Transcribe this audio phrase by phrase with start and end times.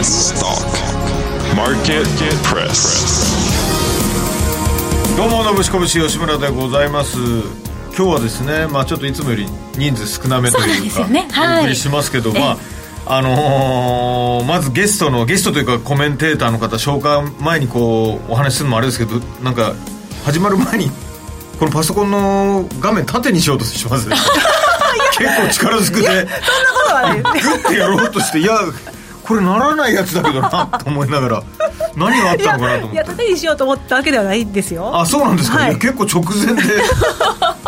[0.00, 0.66] US Stock
[1.54, 2.06] Market
[2.42, 3.16] Press.
[5.14, 7.18] どうものぶしこぶし吉村でございます。
[7.94, 11.28] 今日はですねまあちょっといつもより人数少なめというかそうね。
[11.30, 11.58] はい。
[11.58, 12.56] お送りしますけどま
[13.04, 19.74] ああのーまずゲストのゲストというかコメンテーターの方紹介前にこうお話しするのもあれですけどなんか
[20.24, 20.90] 始まる前に
[21.58, 24.16] このパソコンの画面縦にしようとしますね。
[25.18, 28.58] 結構力ずくでグッてやろうとしていや
[29.30, 31.42] これならないやつだけどなと思いながら
[31.94, 34.90] 何があったのかなと思いやって縦にしようと思ったわけではないんですよ。
[34.92, 35.70] あそうなんですか、はい。
[35.70, 36.62] いや結構直前で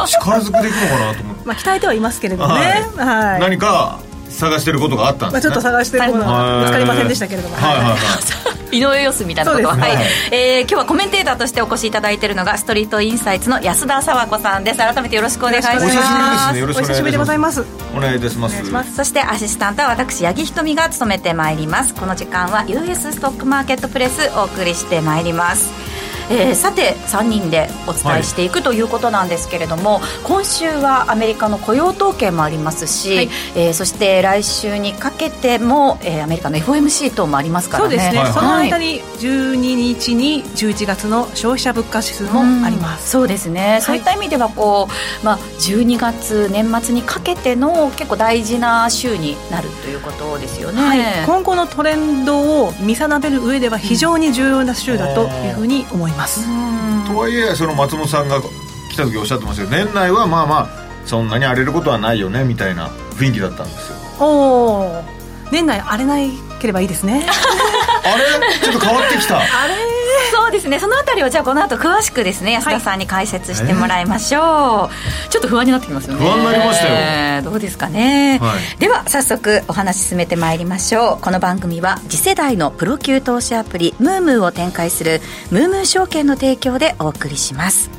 [0.09, 2.85] 力ずくでいくのかなと思って、 まあ鍛えてはいますけれどね。
[2.97, 4.01] はい、何か
[4.33, 7.99] 探してることがあったんまあ、ですね、ちょっと探してるものは見つかりませんでしたけれども、はいはいはい。
[8.77, 9.93] 井上陽水みたいなことは、はい。
[10.31, 14.79] えー今日はコメンテーターとしてお越しいただいているのがストリートインサイツの安田佐和子さんです。
[14.79, 15.85] 改めてよろしくお願いします。
[15.85, 16.61] お久しぶりですね。
[16.61, 16.91] よろしくお願いします。
[16.91, 17.65] お久しぶりでございます。
[17.95, 18.97] お願いいたします。
[18.97, 21.95] そしてアシスタントは私八木ひとみが務めてまいります。
[21.95, 25.92] この時間は US ストックマーケットプレスお送りしてまいります
[26.31, 33.31] えーさて3人でお伝えしていくということなんですけれども、今週はアメリカの雇用統計もありますし、はい。
[33.57, 37.91] えーそして来週にかけても、えーアメリカの FOMC 等もありますからね。
[37.91, 38.33] そうですね、はい。
[38.33, 44.89] その間はいに12日に11月の消費者物価指数もあります、そうですね、そういった意味ではこ
[45.23, 56.12] う、まあ、12月年末にかけての結構大事な週になるということですよね、はい、今後のトレンドを見定める上では非常に重要な週だというふうに思います、
[57.13, 58.41] とはいえその松本さんが
[58.91, 60.69] 来た時おっしゃってましたけど年内はまあまあ
[61.07, 63.97] そんなに荒れることはないよねみたいな雰囲気だったんですよ。
[64.21, 65.05] おお
[65.51, 67.27] 年内荒れないければいいですね。
[67.29, 68.59] あれ？
[68.61, 69.37] ちょっと変わってきた。
[69.41, 69.75] あれ？
[70.31, 70.79] そうですね。
[70.79, 76.21] そのあたりをじゃあこの後詳しくですね安田さんに解説してもらいましょう、ちょっと不安になってきますよね。
[76.21, 76.95] 不安になりましたよ。
[76.95, 78.79] えーどうですかね、はい。
[78.79, 81.25] では早速お話進めてまいりましょう。
[81.25, 85.21] この番組は次世代のプロ級投資アプリムームーを展開する
[85.51, 87.91] ムームー証券の提供でお送りします。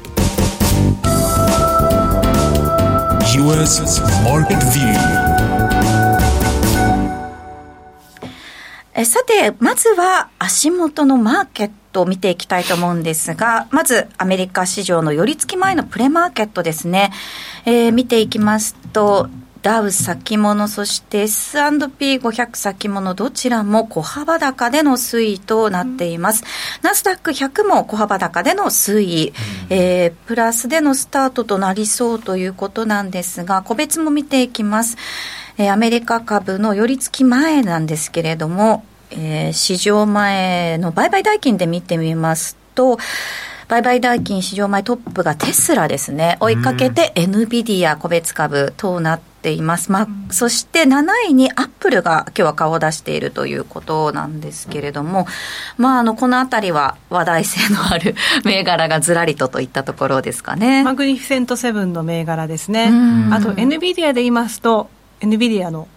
[3.36, 3.82] US
[4.24, 5.34] Market View
[8.96, 17.14] えさて、まずは足元のマーケットを見ていきたいと思うんですが、まずアメリカ市場の寄り付き前のプレマーケットですね。
[17.66, 19.30] えー見ていきますと、
[19.62, 26.44] ダウ先物、そして S&P500 先物、どちらも小幅高での推移となっています。
[26.82, 29.34] ナスダック100も小幅高での推移、
[29.70, 34.98] えープラスでのスタートとなりそうということなんですが、個別も見ていきます。
[35.58, 38.84] えーアメリカ株の寄り付き前なんですけれども、
[39.18, 42.98] えー市場前の売買代金で見てみますと、
[43.68, 46.38] 売買代金市場前トップがテスラですね。
[46.40, 49.92] 追いかけて NVIDIA 個別株となっています。
[49.92, 55.28] まあ、そして7位にアップルが今日は顔を出しているということなんですけれども、
[55.78, 60.84] まあ、あの、このあたりは話題性のある 銘柄がずらりとといったところですかね。
[60.84, 64.90] マグニフィセントセブンの銘柄ですねうんあと NVIDIA で言いますと
[65.22, 65.88] NVIDIA の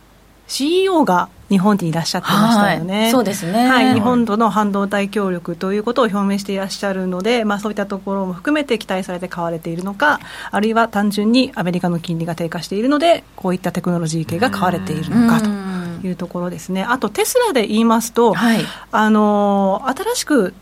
[0.46, 3.10] CEO が日本にいらっしゃってましたよね、はい。
[3.10, 3.68] そうですね。
[3.68, 10.20] はい、日本との半導体協力ということを表明していらっしゃるので、まあ、そういったところも含めて期待されて買われているのか
[10.50, 16.82] あるいは単純にアメリカの金利が低下しているのでこういったテクノロジー系が買われているのかというところですね。
[16.82, 18.60] あとテスラで言いますと、はい。
[18.90, 20.54] あのー新しく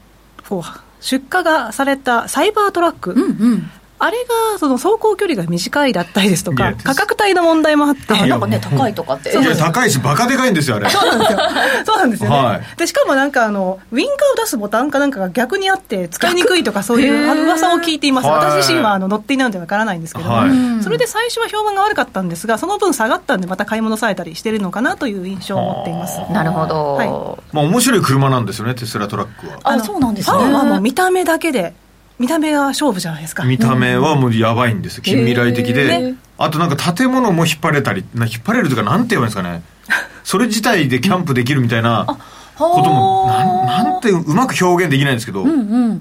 [0.49, 0.62] こう
[1.00, 3.25] 出荷がされたサイバートラック、うんう
[3.56, 3.71] ん。
[4.05, 4.19] あれ
[4.53, 9.31] がその走行距離が短いだったりですとか価格帯の問題もあってあなんかね、高いとかって。
[9.31, 11.39] いや高いしバカでかいんですよあれそうなんですよ。
[11.87, 12.37] そうなんですよね。
[12.37, 18.29] はいで、しかもなんかあの、ウィンカーを出すボタンかなんかが逆にあって使いにくいとかそういうあの噂を聞いています。
[18.29, 20.51] はい私自身はあの乗っていないのでわからないんですけども、はい
[20.83, 26.21] それで最初は評判が悪かったんですが、その分下がったんでまた買い戻されたりしてるのかなという印象を持っています。
[26.31, 26.95] なるほど。
[26.95, 27.09] はい
[27.55, 30.37] まあ面白い車なんですよねテスラトラックはあ、のそうなんですね。
[30.37, 31.75] ファンはもう見た目だけで、
[32.19, 33.45] 見た目が勝負じゃないですか。
[33.45, 34.99] 見た目はもうやばいんです。
[34.99, 36.17] よ近未来的へでー。
[36.39, 39.62] あとなんか建物も引っ張れたりな引っ張れるというかなんて言えばいいんですかね。
[40.25, 42.06] それ自体でキャンプできるみたいな
[42.56, 45.44] こともなんなんてうまく表現できないんですけど、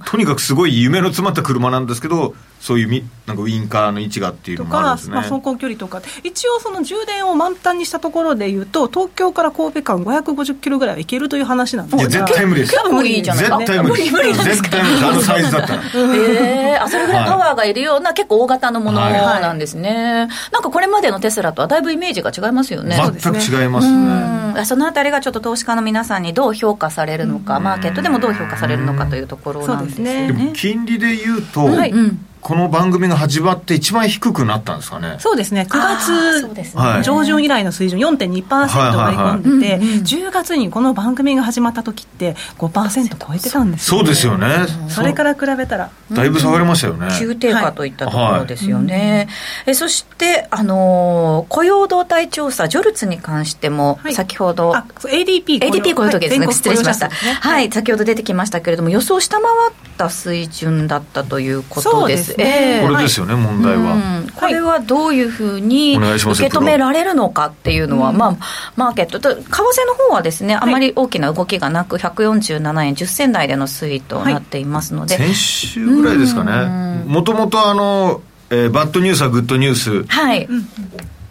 [0.06, 12.76] とにかくすごい夢の詰まった車なんですけどそういうみなんかウインカーの位置がっていうとのもあるんか、ですね、まあ、走行距離とか一応その充電を満タンにしたところでいうと東京から神戸間550キロぐらいは行けるという話なんですいや絶対無理です。
[12.78, 13.44] 多分無理じゃない？
[13.44, 15.06] 絶対無理無理絶対無理です。
[15.06, 15.84] あのサイズだったら。
[15.84, 22.98] へえあそれぐらいパワーがいるような結構大型のものなんですね、なんかこれまでのテスラとはだいぶイメージが違いますよね。
[23.20, 24.56] 全く違いますね。
[24.58, 24.66] うん。
[24.66, 30.28] そのあたりがちょっと投資家の皆さんにどう評価されるのか、マーケットでもどう評価されるのかというところなんですね。
[30.30, 30.54] そうですね。
[30.56, 31.92] 金利で言うと、はい。
[31.92, 35.16] うんこの番組が始まって一番低くなったんですかね。
[35.20, 36.82] そうですね、9あーそう月ですね。
[36.82, 37.04] はい。
[37.04, 44.48] 上旬以来の水準、4.2%割り込んでて、10月にこの番組が始まった時って、5%超えてたんですよ、そうですよね。
[44.90, 49.30] それから比べたら、だいぶ下がりましたよね、急低下といったところですよね、
[49.66, 54.14] えそして、あのー雇用動態調査、ジョルツに関しても、はい。
[54.14, 56.56] 先ほど、あそう ADP、ADP 雇用統計ですね、はい。
[56.56, 57.14] 失礼しました、ね。
[57.40, 62.33] はい、先ほど出てきましたけれども、予想を下回った水準だったということです。
[62.36, 62.80] ですね。
[62.80, 62.88] ええ。
[62.88, 64.30] これですよね、問題は、うん。
[64.36, 66.42] これはどういうふうにお願いします。
[66.42, 68.38] 受け止められるのかっていうのは、まあ、
[68.76, 69.20] マーケット。
[69.20, 69.46] と、為替
[69.88, 80.48] の方はですね、あまり大きな動きがなく、147円10銭台での推移となっていますので、先週ぐらいですかね、もともとあの、えーバッドニュースはグッドニュースはい、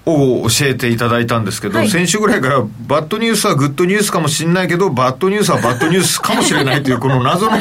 [0.06, 1.88] を教えていただいたんですけど、はい。
[1.88, 7.58] 先週ぐらいからバッドニュースはグッドニュースかもしれないけどバッドニュースはバッドニュースかもしれないというこの謎の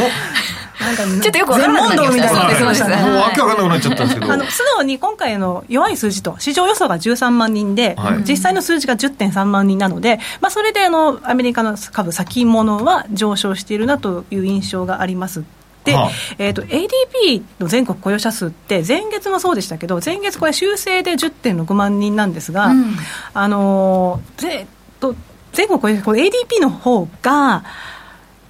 [1.21, 4.31] ちょっとよくわからなくなってきましたねわけわかんなくなっちゃったんですけど。
[4.31, 8.23] あの素直に今回の弱い数字と、市場予想が13万人で、はい。
[8.23, 15.43] 実際の数字が10.3万人なので、まあ、それであのアメリカの株先物は上昇しているなという印象があります。
[15.83, 16.11] で、はあ。
[16.37, 22.95] えー、と ADP の全国雇用者数って前月もそうでしたけど前月これ修正で10.6万人なんですが、うん。
[23.33, 24.67] あのーぜ
[24.99, 25.15] と
[25.53, 27.63] 全国雇用この ADP の方が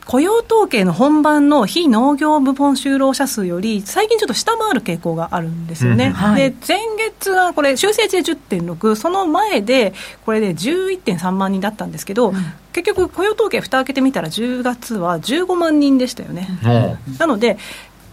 [0.05, 6.51] 雇用統計の本番の非農業部門就労者数より最近ちょっと下回る傾向があるんですよね、うんはい。
[6.51, 9.93] で前月はこれ修正値で10.6その前で
[10.25, 12.33] これで11.3万人だったんですけど、
[12.73, 17.57] 結局雇用統計蓋開けてみたら10月は15万人でしたよね、もなので、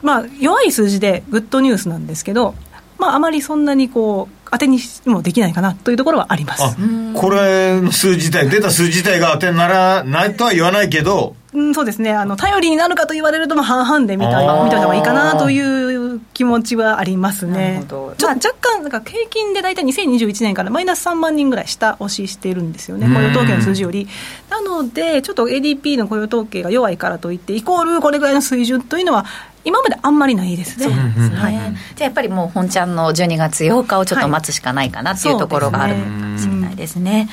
[0.02, 2.54] まあ、弱い数字でグッドニュースなんですけど、
[2.98, 6.62] まあ、あまりそんなにこう当てにもできないかなというところはあります。
[6.62, 6.76] あ
[7.14, 12.12] これの数字自体出た数字自体が当てにならないとは言わないけどうん、そうですね。
[12.12, 17.84] あの頼りになるかと言われるとまあ半々で見た見た方がいいかなという気持ちはありますね。
[17.88, 18.14] ほど。
[18.16, 23.06] ちょっと若干なんか平均で大体2021年からマイナス3万人ぐらい下押ししているんですよね。
[23.06, 23.14] うん。
[23.14, 24.06] 雇用統計の数字より。
[24.50, 29.26] なのでちょっと ADP の雇用統計が弱いからといってイコールこれぐらいの水準というのは
[29.68, 30.86] 今まであんまりないですね。
[30.86, 31.52] そうですね、はい。
[31.52, 31.64] じゃ
[32.00, 37.28] あやっぱりもう本ちゃんの12月8日をちょっと待つしかないかなっていうところがあるそうかもしれないですね。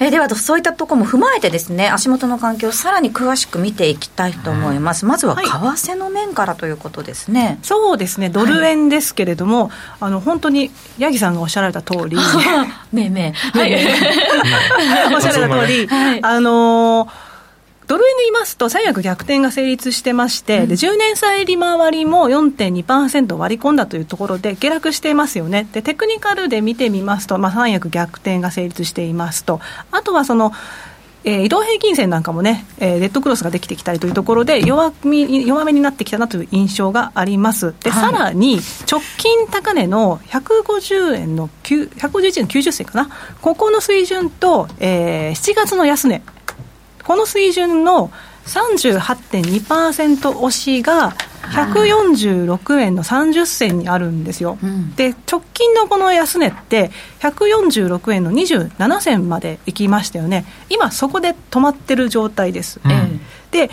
[0.00, 5.76] えではそういったところも踏まえてですね足元の環境をさらに詳しく見ていきたいと思います、まずは為はい。
[5.76, 8.30] 替の面からということですね、そうですね。
[8.30, 9.70] ドル円ですけれども、
[10.00, 12.16] あの本当に八木さんがおっしゃられた通り。
[12.92, 13.32] めいめい。
[13.32, 13.74] はい。
[15.14, 16.20] おっしゃられた通り、はい。
[16.22, 17.23] あのー
[17.86, 29.60] ドル円で言いますと、最悪逆転が成立してまして、で10年債利回りも4.2%割り込んだというところで、下落していますよね、でテクニカルで見てみますと、まあ、三役逆転が成立していますと、
[29.90, 30.52] あとはその、
[31.26, 37.74] えー移動平均線なんかもね、えーレッドクロスができてきたりというところで弱み、弱めになってきたなという印象があります。
[37.82, 38.12] で、はい。
[38.12, 38.60] さらに、
[38.90, 43.08] 直近高値の150円の9、111円の90銭かな、
[43.40, 46.22] ここの水準と、えー7月の安値、
[47.06, 48.10] この水準の
[48.46, 51.14] 38.2%押しが
[51.52, 54.94] 146円の30銭にあるんですよ、うん。
[54.94, 56.90] で直近のこの安値って
[57.20, 60.44] 146円の27銭まで行きましたよね。
[60.68, 63.20] 今そこで止まってる状態です、うん。
[63.50, 63.70] で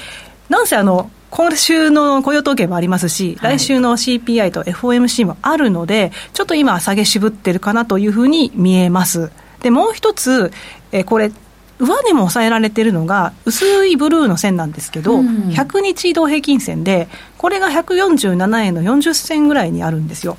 [0.49, 3.57] なんせあの今週の雇用統計もありますし、はい。
[3.57, 9.31] 来週の CPI と FOMC もあるので、ちょっと今、下げ渋ってるかなというふうに見えます。
[9.61, 10.51] でもう一つ、
[10.91, 11.31] えーこれ、
[11.81, 15.49] 上値も抑えられてるのが、薄いブルーの線なんですけど、うん。
[15.49, 20.37] 100日移動平均線で、これが147円の40銭ぐらいにあるんですよ。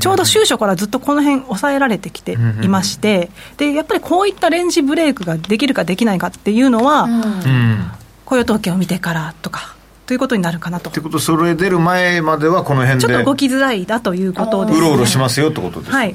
[0.00, 7.22] ちょうど週初からずっとこの辺抑えられてきていまして、でやっぱりこういったレンジブレイクができるかできないかっていうのは、うん。
[7.22, 7.90] うん
[8.28, 10.90] 雇用統計を見てからとかということになるかなと。
[10.90, 16.08] ってことそれ出る前まではこの辺でちょっと動きづらいだということです、うろうろしますよってことですはい。
[16.08, 16.12] は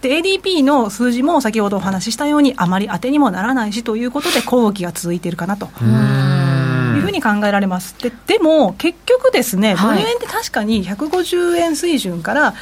[0.00, 7.94] で ADP の数字も先ほどお話ししたようにあまり当てにもならないしということで小動きが続いているかなとあいうふうに考えられます。
[7.98, 10.02] ででも結局ですねドはい。
[10.02, 12.54] ル円って確かに150円水準から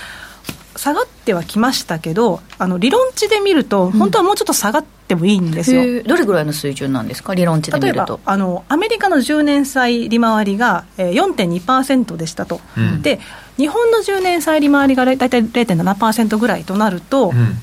[0.76, 13.20] 下がってはきましたけどあの理論値で見ると本当はもうちょっと下がってもいいんですよ、どれぐらいの水準なんですか理論値で見例えばるとあのアメリカの10年債利回りが、えー、4.2%でしたと、うんで
[13.56, 17.58] 日本の10年債利回りが大体0.7%ぐらいとなると、うん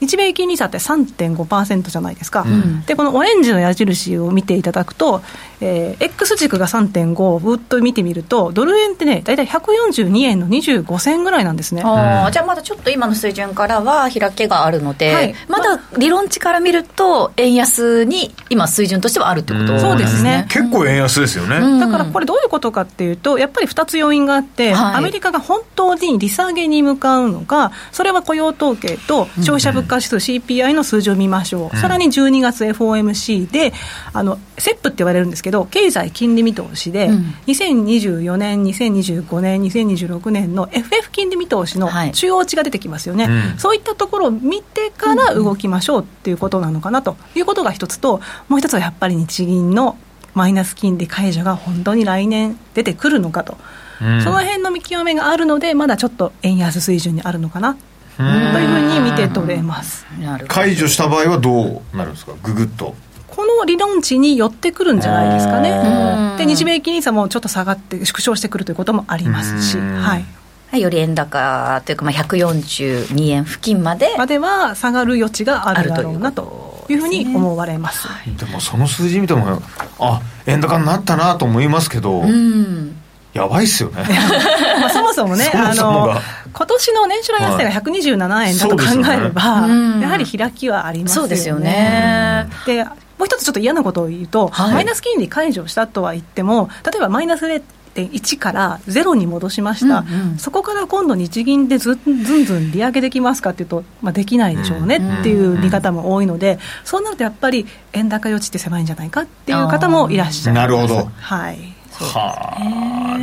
[0.00, 2.82] 日米金利差って3.5%じゃないですか、うん。
[2.86, 5.22] でこのオレンジの矢印を見ていただくと、
[5.60, 11.82] えー X 軸が3.5をぶっと見てみるとドル円ってね大体142円の25銭ぐらいなんですね。
[11.84, 12.32] あーうん。
[12.32, 15.34] じゃあまだちょっと今の水準からは開けがあるので、はい。
[15.48, 20.46] まだ理論値から見ると円安に今水準としてはあるってことそうですね。
[20.48, 24.94] 結構円安ですよね、だからこれどういうことかっていうとやっぱり2つ要因があって、はい。
[24.96, 33.72] アメリカが本当に利下げに向かうのかそれは雇用統計と消費者物価指数 CPI の数字を見ましょう、さらに12月 FOMC で
[34.12, 37.34] あのセップって言われるんですけど経済金利見通しで、うん。
[37.46, 42.12] 2024年2025年2026年の FF 金利見通しのはい。
[42.12, 43.58] 中央値が出てきますよね、うん。
[43.58, 47.16] そういったところを見てから動きましょうっていうことなのかなと。
[47.34, 49.96] いうことが一つともう一つはやっぱり日銀の
[50.34, 53.56] マイナス金利解除が本当に来年出てくるのかと、
[54.02, 54.22] うん。
[54.22, 57.76] その辺の見極めがあるのでまだちょっと円安水準にあるのかな
[58.20, 60.06] とうんいうふうに見て取れます。
[60.48, 62.32] 解除した場合はどうなるんですか？
[62.42, 62.94] ググッと。
[63.28, 65.62] この理論値に寄ってくるんじゃないですかうん。
[65.62, 69.94] ねで日米金利差もちょっと下がって縮小してくるということもありますし、うん。
[70.02, 70.24] はい、
[70.70, 74.14] はいより円高というか、まあ、142円付近まで。
[74.18, 78.08] までは下がる余地があるだろうなというふうに思われます。
[78.36, 79.62] でもその数字見ても
[80.00, 82.96] あ円高になったなと思いますけど、うん
[83.32, 84.02] やばいっすよね。
[84.80, 86.12] まあ、そもそもね そもそもが。
[86.12, 86.20] あの
[86.52, 88.82] 今年の年初来安値が127円だと考
[89.12, 89.74] えれば、そうですよね。
[89.74, 90.00] うん。
[90.00, 91.22] やはり開きはありますよね。
[91.22, 92.48] そうですよね。
[92.66, 94.74] でもう一つちょっと嫌なことを言うと、はい。
[94.74, 100.38] マイナス金利解除したとは言っても例えばマイナス0.1からゼロに戻しました、うんうん。
[100.38, 110.64] そこから今度日銀でずんずんずん利上げできますかっていうと、まあ、できないでしょうねっていう見方も多いので、そうなるとやっぱり円高余地って狭いんじゃないかっていう方もいらっしゃいます。
[110.64, 111.10] なるほど。
[111.20, 111.69] はい
[112.04, 113.18] はあ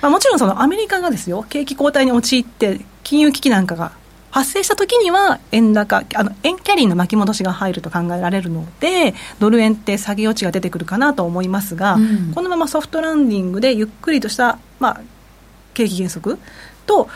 [0.00, 3.92] まあ、もちろんそのアメリカがですよ景気後退に陥って金融危機なんかが
[4.32, 12.32] 発生した時には円高あの円キャリーの巻き戻しが入ると考えられるのでドル円って下げ余地が出てくるかなと思いますが、うん。
[12.34, 15.00] このままソフトランディングでゆっくりとした、まあ、
[15.74, 16.38] 景気減速
[16.86, 17.10] と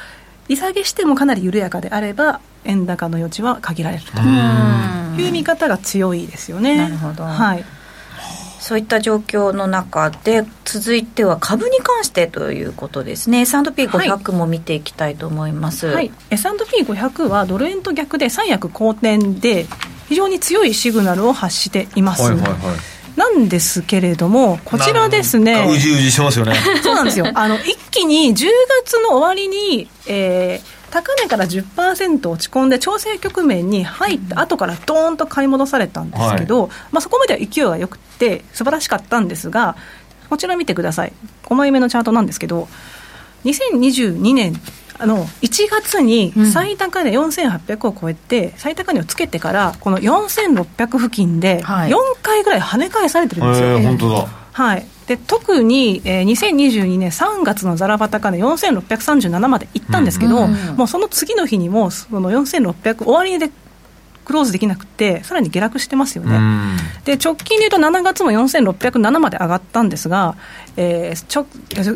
[0.48, 5.16] 利下げしてもかなり緩やかであれば円高の余地は限られるとうん。
[5.18, 6.76] いう見方が強いですよね。
[6.76, 7.24] なるほど。
[7.24, 7.64] はい
[8.66, 13.42] そういった状況の中で続いては株に関してということですね。
[13.42, 19.66] S&P500 も見ていきたいと思います、はい、S&P500 はドル円と逆で三役好転で
[20.08, 22.56] 非常に強いシグナルを発しています、はいはいはい。
[23.16, 25.64] なんですけれどもこちらですね。
[25.70, 26.56] うじうじしてますよね。
[26.82, 27.30] そうなんですよ。
[27.34, 28.48] あの一気に10
[28.84, 39.76] 月の終わりに、えー高値から10%落ち込んで調整局面に入った後からドーンと買い戻されたんですけど、まあ、そこまでは勢いが良くて素晴らしかったんですが
[40.30, 41.12] こちら見てください。
[41.44, 42.68] 5枚目のチャートなんですけど
[43.44, 44.60] 2022年
[44.98, 51.90] あの1月に最高値4800を超えて、最高値をつけてからこの4600付近ではい。
[51.90, 54.26] 4回ぐらい跳ね返されてるんですよ、えー、本当だ。
[54.52, 63.50] はい、で特に、えー2022年3月のザラバ高値4637までいったんですけど、うんもうその次の日にもその4600終わりで
[64.26, 66.36] クローズできなくてさらに下落してますよね。
[66.36, 66.76] うん。
[67.04, 70.36] で直近でいうと7月も4607まで上がったんですが、
[70.76, 71.46] えー、直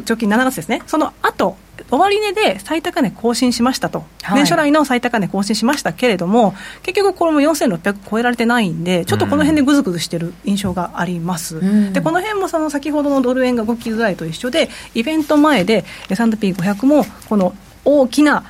[0.07, 1.57] 直近7月ですね、その後
[1.91, 4.37] 終値で最高値更新しましたと、はい。
[4.37, 11.57] 年初来の最高値更新しましたけれども、結局これも4600超えられてないんで、ちょっとこの辺でぐずぐずしてる印象があります。
[11.57, 11.93] ん。
[11.93, 17.55] でこの辺もその先ほどのドル円が動きづらいと一緒で、イベント前で S&P500 もこの
[17.85, 18.45] 大きな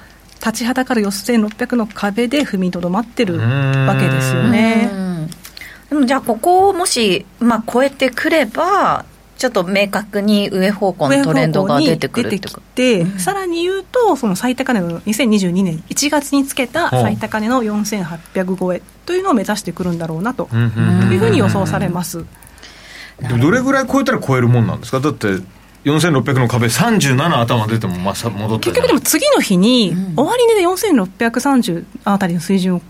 [0.44, 4.90] 立ちはだかる4600の壁で踏みとどまってるわけですよね。
[4.92, 5.30] うん。
[5.90, 9.04] でもじゃあここをもし、まあ、超えてくれば
[9.40, 22.26] ちょっと明確に上方向のトレンドが出てくるっていうか上方向に出てきて、さらに言うと、その最高値の2022年1月につけた最高値の4800超えというのを目指してくるんだろうなとうんうんいうふうに予想されます。
[23.40, 25.00] どれぐらい超えたら超えるもんなんですか？
[25.00, 25.28] だって
[25.84, 32.82] 4600の壁37頭出てもまあさ戻った結局でも次の日に、終値で4630あたりの水準を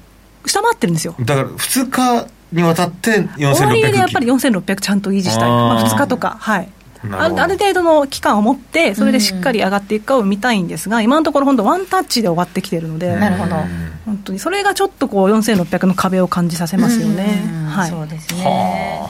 [0.47, 1.15] 下回ってるんですよ。
[1.21, 6.69] だから2日にわたって4600終値でやっぱり4600ちゃんと維持したい、まあ、2日とか、はい、
[7.05, 13.57] あなるある程度の期間を持って、それでしっかり上がっていくかを見たいんですが、今のところ、本当、ワンタッチで終わってきてるので、なるほど
[14.05, 17.43] 本当にそれがちょっとこう4600の壁を感じさせますよね。
[17.45, 17.65] うん。
[17.67, 17.91] はい。
[17.91, 19.01] そうですね。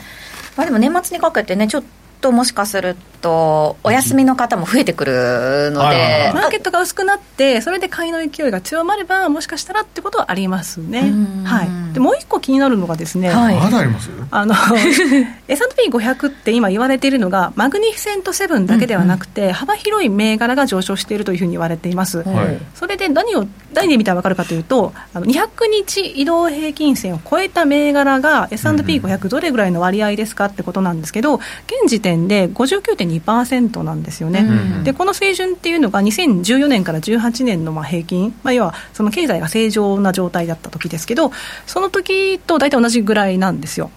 [0.57, 1.83] まあでも年末にかけてねちょっ
[2.21, 6.33] ともしかするとお休みの方も増えてくるので。
[6.35, 11.01] マーケットが薄くなって、それで買いの勢いが強まれば、もしかしたらってことはありますね。
[11.01, 11.45] うん。
[11.45, 13.57] はい、でもう一個気になるのがですね、はい。
[13.57, 14.11] まだあります？
[14.31, 14.55] あの
[15.49, 22.23] S&P500 って今言われているのが、マグニフィセント7だけではなくて、幅広い銘柄が上昇しているというふうに言われています。
[22.23, 22.59] はい。
[22.75, 31.43] それで何を何で見たら分かるかというと、あの200日移動平均線を超えた銘柄が S&P500 どれぐらいの割合ですかってことなんですけど、現
[31.89, 34.41] 時点で59.2%なんですよね。
[34.41, 41.33] うんでこの水準っていうのが2014年から18年のまあ平均、まあ、要はその経済が正常な状態だった時ですけど、
[41.67, 43.91] その時と大体同じぐらいなんですよ。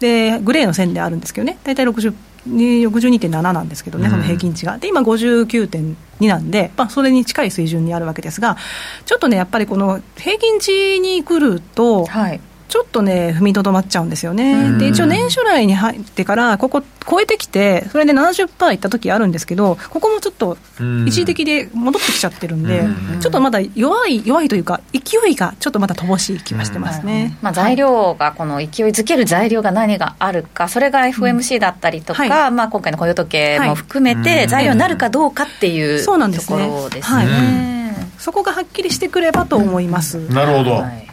[0.00, 2.14] でグレーの線であるんですけどね大体60
[2.48, 4.78] 62.7なんですけどね、その平均値が。
[4.78, 5.94] で、今59.2
[6.26, 8.56] なんで、まあ、それに近い水準にあるわけですが、
[9.04, 14.78] ちょっとね、やっぱりこの平均値に来ると、はいちょっとね、踏みとどまっちゃうんですよね。
[14.78, 20.56] で、一応年初来に入ってから、ここ超えてきて、それで70%いった時あるんですけど、ここもちょっと
[21.04, 22.84] 一時的で戻ってきちゃってるんで、
[23.18, 27.36] ちょっとまだ弱い、弱いというか、勢いがちょっとまだ乏しい気がしてますね。
[27.42, 38.10] まあ、材料が、この勢いづける材料が何があるか、それが FMC だったりとか、はい、まあ今回の雇用時計も含めて、材料になるかどうかっていうところですね。
[38.18, 40.18] そこがはっきりしてくればと思います。
[40.30, 40.74] なるほど。
[40.74, 41.09] はい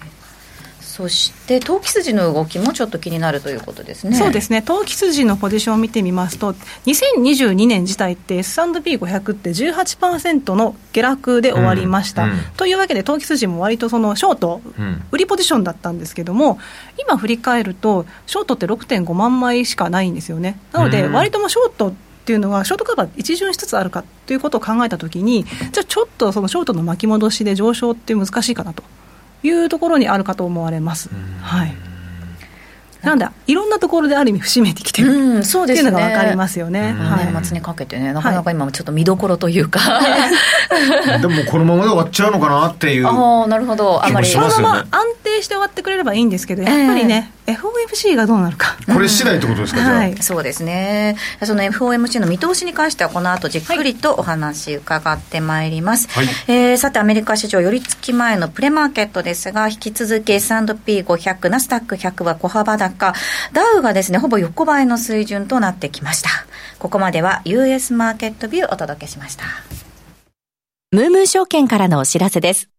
[0.97, 4.17] そして投機筋の動きもちょっと気になるということですね。
[4.17, 4.63] そうですね。
[4.63, 6.53] 投機筋のポジションを見てみますと、
[6.87, 12.23] 2022年自体って S&P500 って18%の下落で終わりました。
[12.23, 16.57] うんうん、というわけで投機筋も割とそのショート、うん、売りポジションだったんですけども、
[16.97, 20.57] 今振り返るとショートって6.5万枚しかないんですよね。
[20.71, 21.93] なので割ともショートっ
[22.25, 28.81] ていうのは、ショートカバー一巡しつつあるかということを考えたときに、じゃあちょっとそのショートの巻き戻しで上昇って難しいかなと。
[29.44, 31.10] いうところにあるかと思われます。
[31.41, 31.87] はい
[33.07, 56.09] なんだ、いろんなところである意味、節目てきてる、うん、そうですね、っていうのが分かりますよね、はい、年末にかけてね、なかなか今、ちょっと見どころというか、はい、でもこのままで終わっちゃうのかなっていう、あなるほど、あまり、このまま安定して終わってくれればいいんですけど、やっぱりね、えー、FOMC がどうなるか、 これ次第ってことですか、はい、そうですね、その FOMC の見通しに関しては、この後じっくりとお話伺ってまいります。
[56.11, 63.13] はい、えー、さて、アメリカ市場、寄り付き前のプレマーケットですが、引き続き S&P500、ナスダック100は小幅高、ダ
[63.77, 66.29] ウがですね、ほぼ横ばいの水準となってきました。
[66.79, 69.45] ここまでは US マーケットビューお届けしました。
[70.91, 72.69] ムームー証券からのお知らせです。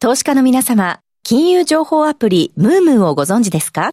[0.00, 3.92] 投資家の皆様、金融情報アプリムームーをご存知ですか？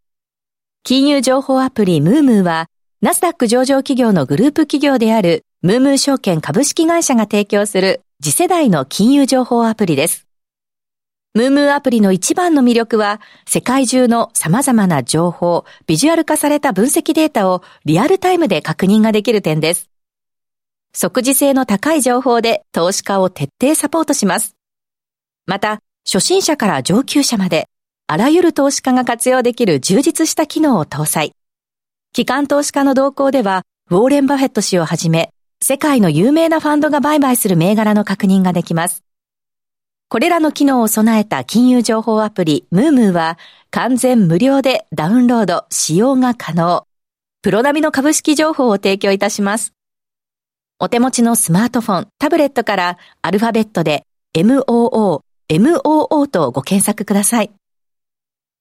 [0.83, 2.67] 金融情報アプリムームーは、
[3.01, 10.27] ナスダック上場企業のグループ企業であるムームー証券株式会社が提供する次世代の金融情報アプリです。
[11.33, 19.89] ムームーアプリの一番の魅力は、世界中の様々な情報、ビジュアル化された分析データをリアルタイムで確認ができる点です。
[20.93, 24.57] 即時性の高い情報で投資家を徹底サポートします。
[25.45, 27.69] また、初心者から上級者まで、
[28.07, 31.31] あらゆる投資家が活用できる充実した機能を搭載。
[32.11, 35.29] 機関投資家の動向では、ウォーレン・バフェット氏をはじめ、
[35.63, 39.01] 世界の有名なファンドが売買する銘柄の確認ができます。
[40.11, 43.37] これらの機能を備えた金融情報アプリムームーは
[43.69, 46.85] 完全無料でダウンロード、使用が可能。
[47.41, 49.71] プロ並みの株式情報を提供いたします。
[50.79, 54.03] お手持ちのスマートフォン、タブレットからアルファベットで
[54.35, 57.51] MOO、MOO とご検索ください。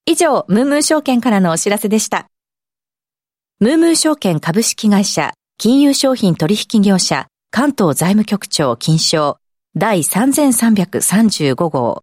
[0.06, 2.28] 以上、ムームー証券からのお知らせでした。
[3.58, 9.40] ムームー証券株式会社、金融商品取引業者、関東財務局長金賞、
[9.76, 12.02] 第3335号。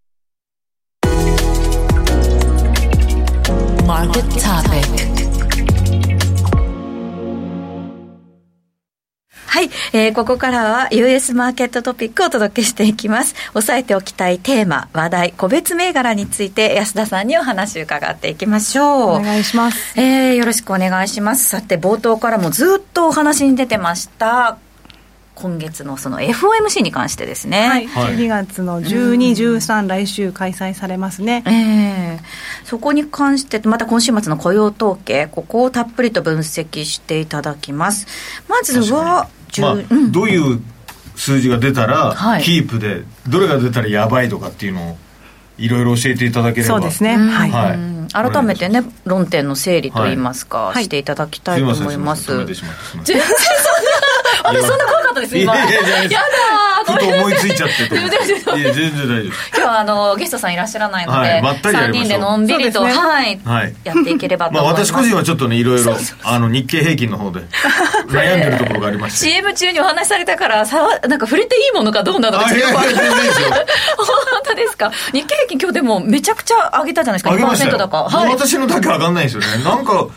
[9.47, 13.35] はい、えー、ここからは US マーケットトピックをお届けしていきます。
[13.53, 19.09] 押さえておきたいテーマ、話題、個別銘柄について安田さんにお話を伺っていきましょう。
[19.15, 19.99] お願いします。
[19.99, 21.49] えー、よろしくお願いします。
[21.49, 24.57] さて、冒頭からもずっとお話に出てました、
[25.37, 38.07] 今月のその FOMC に関してですね、はい、12月の12、13、来週開催されますね、えー、そこに関して、また今週末の雇用統計、ここをたっぷりと分析していただきます。
[38.49, 39.75] まずは、まあ、
[40.09, 40.59] どういう
[41.15, 44.97] 数字が出たら、キープで、どれが出たらやばいとかっていうのを、
[45.59, 46.75] いろいろ教えていただければ。
[46.75, 47.15] そうですね。
[47.15, 47.51] はい。
[47.51, 52.35] はい、改めてね、論点の整理といいますか、はい、していただきたいと思います。
[52.35, 52.69] 全然そん
[52.99, 53.03] な、
[54.47, 55.55] あれそんな怖かったです今。
[55.55, 56.19] いやいやいやや
[56.85, 57.95] だふと思いついちゃってと。
[58.57, 64.91] いや全然大丈夫今日はあのゲストさんいらっしゃらないので、はい、まったり3人でのんびりと、ね、はい、はい、やっていければと思います。
[64.91, 67.41] まあ私個人はちょっとねいろいろあの日経平均の方で
[68.07, 69.25] 悩んでるところがありまして。
[69.27, 73.05] CM 中にお話しされたからさなんか触れていいものかどうなのかちょっとよくわかんない。
[73.97, 74.07] 本
[74.45, 74.91] 当ですか？
[75.11, 77.67] 日経平均今日でもめちゃくちゃ上げたじゃないですか。
[77.71, 78.09] 2%高。
[78.09, 78.29] はい。
[78.29, 79.63] 私のだけ上がんないんですよね。
[79.63, 80.07] なんか。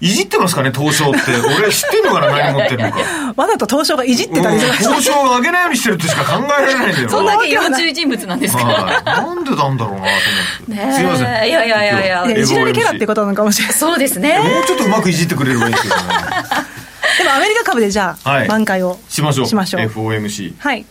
[0.00, 1.18] いじってますかね、東証って。
[1.58, 2.98] 俺知ってんのかな、何持ってるのか。
[3.36, 4.72] わざと東証がいじってたりする。
[4.72, 7.08] 東証が上げないようにしてるとしか考えられないんだよ。
[7.08, 10.06] そんだけ要注意人物なんですか、はい、なんでなんだろうなと思っ
[10.68, 10.86] て。
[10.86, 11.26] ね、すいません。
[11.26, 12.38] いやいやいやいや。
[12.38, 13.76] いじられキャラってことなのかもしれない。
[13.76, 14.38] そうですね。
[14.38, 16.02] もうちょっとうまくいじってくれればいいですけどね。
[17.18, 19.46] でもアメリカ株でじゃあ、挽回をしましょう。
[19.46, 19.82] しましょう。
[19.82, 20.54] FOMC。
[20.58, 20.86] はい。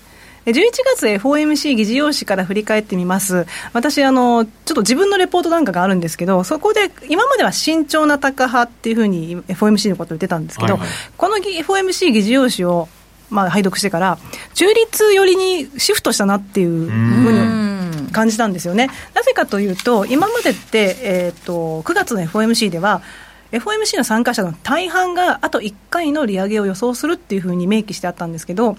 [0.45, 0.61] 11
[0.95, 3.45] 月 FOMC 議事要旨から振り返ってみます。
[3.73, 12.87] 私あのちょっと自分のレポートなんかがあるんですけどそこで今までは慎重なタカ派っていうふうに FOMC のことを言ってたんですけど、はいはい、この FOMC 議事要旨を
[13.29, 14.17] まあ、拝読してから、
[14.55, 18.89] 中立寄りにシフトしたなっていうふうに感じたんですよね。
[19.13, 23.01] なぜかというと、今までって、えーと、9月の FOMC では、
[23.51, 28.77] FOMC の参加者の大半があと1回の利上げを予想するっていうふうに明記してあったんですけど、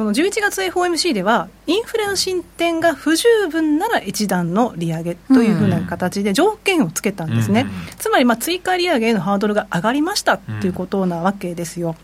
[0.00, 7.66] その11月 FOMC では、インフレの進展が不十分なら一段の利上げというふうな形で条件をつけたんですね、
[7.98, 11.96] つまりまあ追加利上げへのハードルが上がりましたということなわけですよ。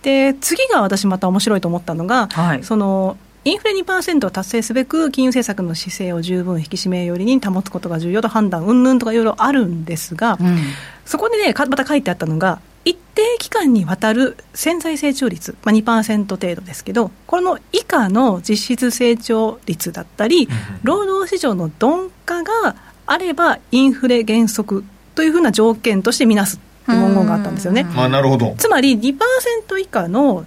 [0.00, 10.56] で次が私また面白いと思ったのが、はい、そのインフレ2%を達成すべく金融政策の姿勢を十分引き締めよりに保つことが重要と判断、うんぬんとかいろいろあるんですが、うん、
[11.04, 20.48] そこでね、また書いてあったのが、一定期間にわたる潜在成長率、まあ、2%程度ですけど、この以下の実質成長率だったり、
[20.82, 22.74] 労働市場の鈍化が
[23.06, 27.86] あれば、インフレ減速というふうな条件としてみなす文言があったんですよね。
[27.96, 28.54] あなるほど。
[28.58, 30.46] つまり2%以下の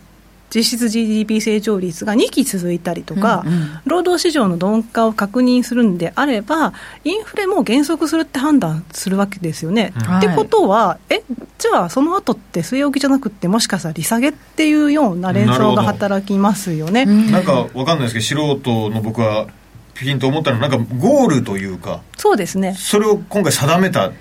[0.55, 6.71] 実質 GDP 成長率が2期続いたりとか、うんうん、労働市場の鈍化を確認するんであれば、
[7.03, 9.93] インフレも減速するって判断するわけですよね。
[9.95, 11.23] うん、ってことは、え
[11.57, 17.05] じゃあ、その後って据え置きじゃなくて、もしかしたら利下げっていうような連想が働きますよね。
[17.05, 19.47] なんかわかんないですけど、素人の僕は
[19.93, 22.75] ピンと思ったのは、なんかゴールというか、そうですね。
[22.77, 24.11] それを今回定めた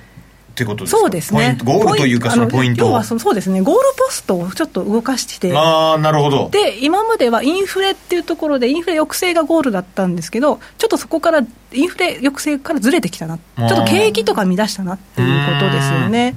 [0.55, 1.59] ってことですそうですね。
[1.64, 2.87] ゴールというかそのポイント。
[2.87, 6.49] 要はそそうですねゴールポストをちょっと動かしてああなるほど。
[6.51, 11.40] で今まではインフレっていうところでインフレ抑制がゴールだったんですけどちょっとそこから
[11.73, 13.37] インフレ抑制からずれてきたな。
[13.37, 16.37] ちょっと景気とか乱したなっていうことですよね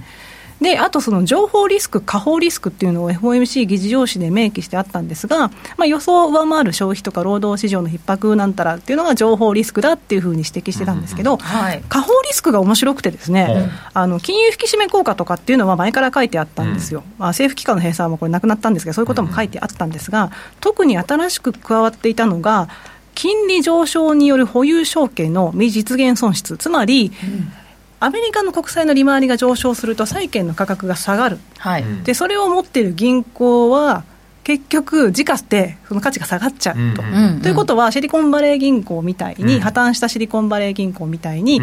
[0.61, 22.69] であとその情報リスク、下方リスクっていうのを FOMC 議事要旨で明記してあったんですが、まあ、予想を上回る消費とか労働市場の逼迫なんたらっていうのが情報リスクだっていうふうに指摘してたんですけど、うんはい、下方リスクが面白くてですね、うん、あの金融引き締め効果とかっていうのは前から書いてあったんですよ、うん、まあ、政府機関の閉鎖もこれなくなったんですけど、そういうことも書いてあったんですが、特に新しく加わっていたのが、
[23.13, 27.51] 金利上昇による保有証券の未実現損失、つまり、うん
[27.99, 34.03] アメリカの国債の利回りが上昇すると債券の価格が下がる、はい、でそれを持っている銀行は
[34.47, 37.01] 結局、時価ってその価値が下がっちゃうと。
[37.01, 41.61] うんうん、ということは、シリコンバレー銀行みたいに、うん、破綻したシリコンバレー銀行みたいに、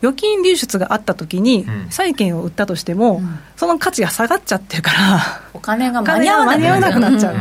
[0.00, 3.22] 預金流出があったときに、債券を売ったとしても、
[3.56, 6.28] その価値が下がっちゃってるから、お金が間に
[6.68, 7.36] 合わなくなっちゃう。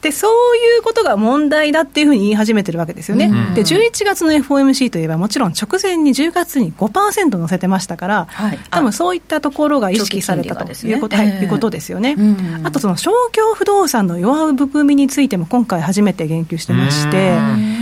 [0.00, 12.22] でそういうことが問題だっていうふうに言い始めてるわけですよね、うん、で11月の FOMC といえば、もちろん直前に10月に5%乗せてましたから、はい、多分そういったところが意識されたということ,、ねいうことですよね、う
[12.62, 17.38] ん、あとその商業不動産の弱含みについても今回初めて言及してまして、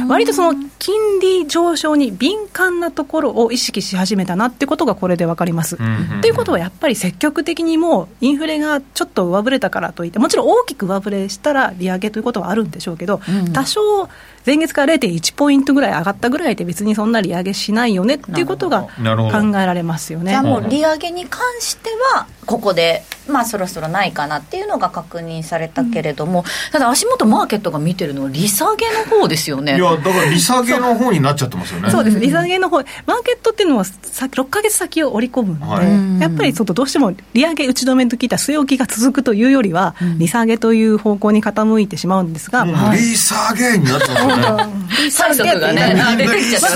[0.09, 5.76] 割とその金利上昇に敏感なところを意識し始めたなってことがこれで分かります。
[6.20, 14.09] と、いうことはやっぱり積極的にもうインフレがちょっと上振れたからといってもちろん大きく上振れしたら利上げということはあるんでしょうけど、うん、多少
[14.46, 18.90] 前月から0.1ポイントぐらい上がったぐらいで別にそんな利上げしないよねっていうことが考
[19.59, 20.30] えられますよね。
[20.30, 29.76] じゃあもう利上げに関してはここでまあそろそろないかなっていうのが確認されたけれども、うん、ただ足元マーケットが見てるのは利下げの方ですよね。
[29.76, 31.90] いやだから利下げの方になっちゃってますよね。
[31.90, 32.20] そうです。
[32.20, 44.36] 利下げの方マーケットっていうのはさ6か月先を織り込むので、はい、やっぱりちょっとどうしても利上げ打ち止めと聞いた据え置きが続くというよりは、うん、利下げという方向に傾いてしまうんですが、うん、利下げになってますよ。
[44.36, 44.36] ね。
[44.37, 46.68] 催促がね、出てきちゃった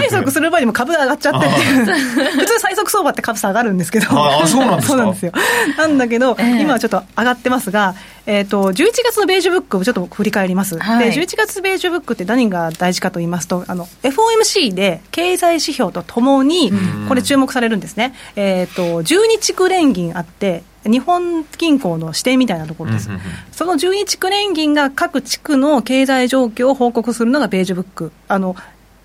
[0.00, 1.46] 催促する前にも株が上がっちゃって。
[1.46, 5.32] っていう、普通催促相場って株下がるんですけど、あそうなんです そうなんですよ。
[5.76, 7.94] なんだけど、今はちょっと上がってますが、
[8.26, 16.72] えーと、11月のベージュブックをちょっと振り返ります、はい、で11月ベージュブックって何が大事かと言いますとあの FOMC で経済指標とともに
[17.08, 23.08] これ注目されるんですね、えーと、12地区連銀あって日本銀行の指定みたいなところです、
[23.52, 28.12] その12地区連銀が各地区の経済状況を報告するのがベージュブック。
[28.28, 28.56] あの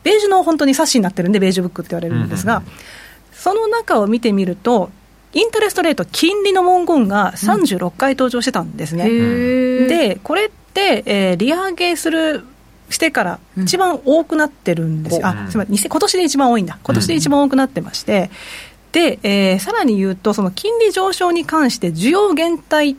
[0.03, 2.63] ベージュの本当に冊子になってるんでベージュブックって言われるんですが、
[3.33, 4.91] その中を見てみると
[5.33, 9.07] インタレストレート、金利の文言が36回登場してたんですね。
[9.07, 12.43] うん、で、これって、えー、利上げする
[12.89, 15.19] してから一番多くなってるんです。
[15.19, 15.21] よ、う。
[15.21, 18.31] ん、あすみません、今年で一番多いんだ、今年で一番多くなってまして、
[18.91, 22.97] で、えー、さらに言うと、その金利上昇に関して需要減退っ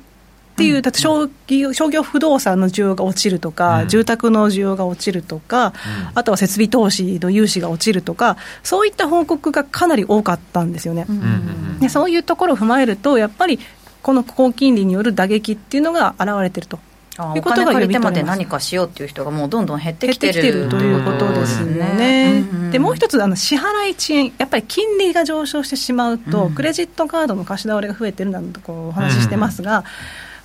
[0.56, 5.72] ていう、だって商業商業不動産の需要が落ちるとか、うん、住宅の需要が落ちるとか、うん、
[6.14, 11.06] あとは設備投資の融資が落ちるとか、そういった報告がかなり多かったんですよね。
[11.08, 13.58] うん、でそういうところを踏まえると、やっぱり
[14.02, 16.78] この高金利による打撃っていうのが現れてると。
[17.16, 22.44] あおいうことが金借りてまで何かしようっていう人がもうどんどん減ってきてるきてるということですよね。
[22.70, 29.84] でもう一つあの支払い遅延やっぱり金利が上昇してしまうと、クレジットカードの貸し倒れが増えてるなんてこうお話ししてますが、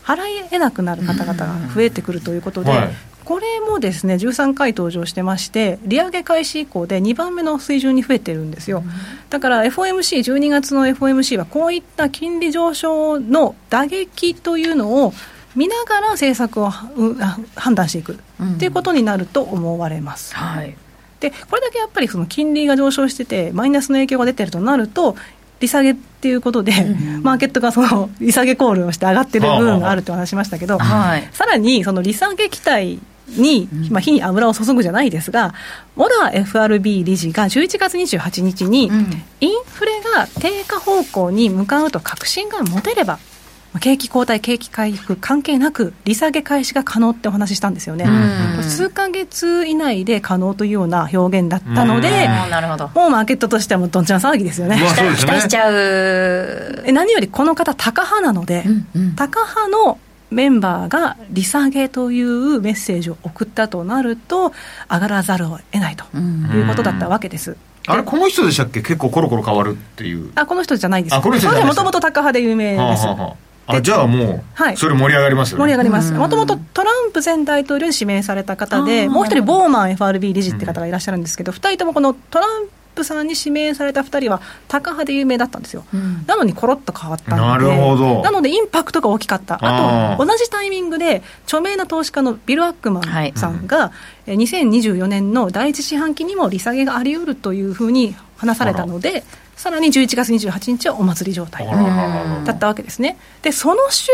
[0.04, 2.72] 払い得なくなる方々が増えてくるということで。
[2.72, 2.90] はい。
[3.26, 8.84] これもですね13回登場してまして、利上げ開始以降で2番目の水準に増えてるんですよ、
[9.32, 15.14] だから FOMC、12月の FOMC はこういった金利上昇の打撃というのを
[15.56, 18.14] 見ながら政策を判断していく。
[18.14, 20.36] っていうことになると思われます。
[20.36, 20.76] はい。
[21.20, 25.16] でこれだけやっぱりその金利が上昇しててマイナスの影響が出てるとなると
[25.62, 26.74] 利下げっていうことで、
[27.22, 31.30] マーケットがその利下げコールをして上がってる部分があると話しましたけど、はい。
[31.32, 35.54] さらにその利下げ期待に、まあ、火に油を注ぐじゃないですが、
[35.96, 39.24] モラー FRB 理事が11月28日に、うん。
[39.40, 43.35] インフレが低下方向に向かうと確信が持てれば、まあ
[43.80, 48.06] 景気後退、景気回復関係なく、利下げ開始が可能ってお話ししたんですよね。
[48.06, 54.78] うん数ヶ月以内で可能というような表現だったので、あーなるほどもうマーケットとしてはもうどんちゃん騒ぎですよね。
[54.78, 60.00] まあそうですね期待しちゃうえ何よりこの方、タカ派なので、うんうんタカ派の
[60.32, 64.52] メンバーが利下げというメッセージを送ったとなると、
[64.92, 67.56] 上がらざるを得ないとうんいうことだったわけです。
[67.88, 68.82] あれこの人でしたっけ？
[68.82, 71.16] 結構コロコロ変わるっていうあこの人じゃないです。
[71.16, 73.06] あこの人じゃないですもともとタカ派で有名です。
[73.06, 73.36] はあはあは
[73.68, 74.74] ああじゃあもはい。
[74.76, 75.64] うそれ盛り上がりますよね。
[75.64, 76.14] 盛り上がります。
[76.14, 76.20] うん。
[76.20, 85.84] もともとトランプ前大統領に指名された方で、もう一人ボーマン FRB 理事って方がいらっしゃるんですけど、二、人ともこのトランプさんに指名された二人はタカ派で有名だったんですよ。
[85.94, 86.26] うん。
[86.28, 88.22] なのにコロッと変わったので、なるほど。
[88.22, 89.58] なのでインパクトが大きかった。
[89.62, 93.92] あと、同じタイミングで著名な投資家のビル・アックマンさんが、
[94.28, 99.24] えー2024年の第一四半期にも利下げがあり得るというふうに話されたので、
[99.66, 101.66] さらに11月28日はお祭り状態。
[101.66, 103.18] だったわけですね。
[103.42, 104.12] で、その週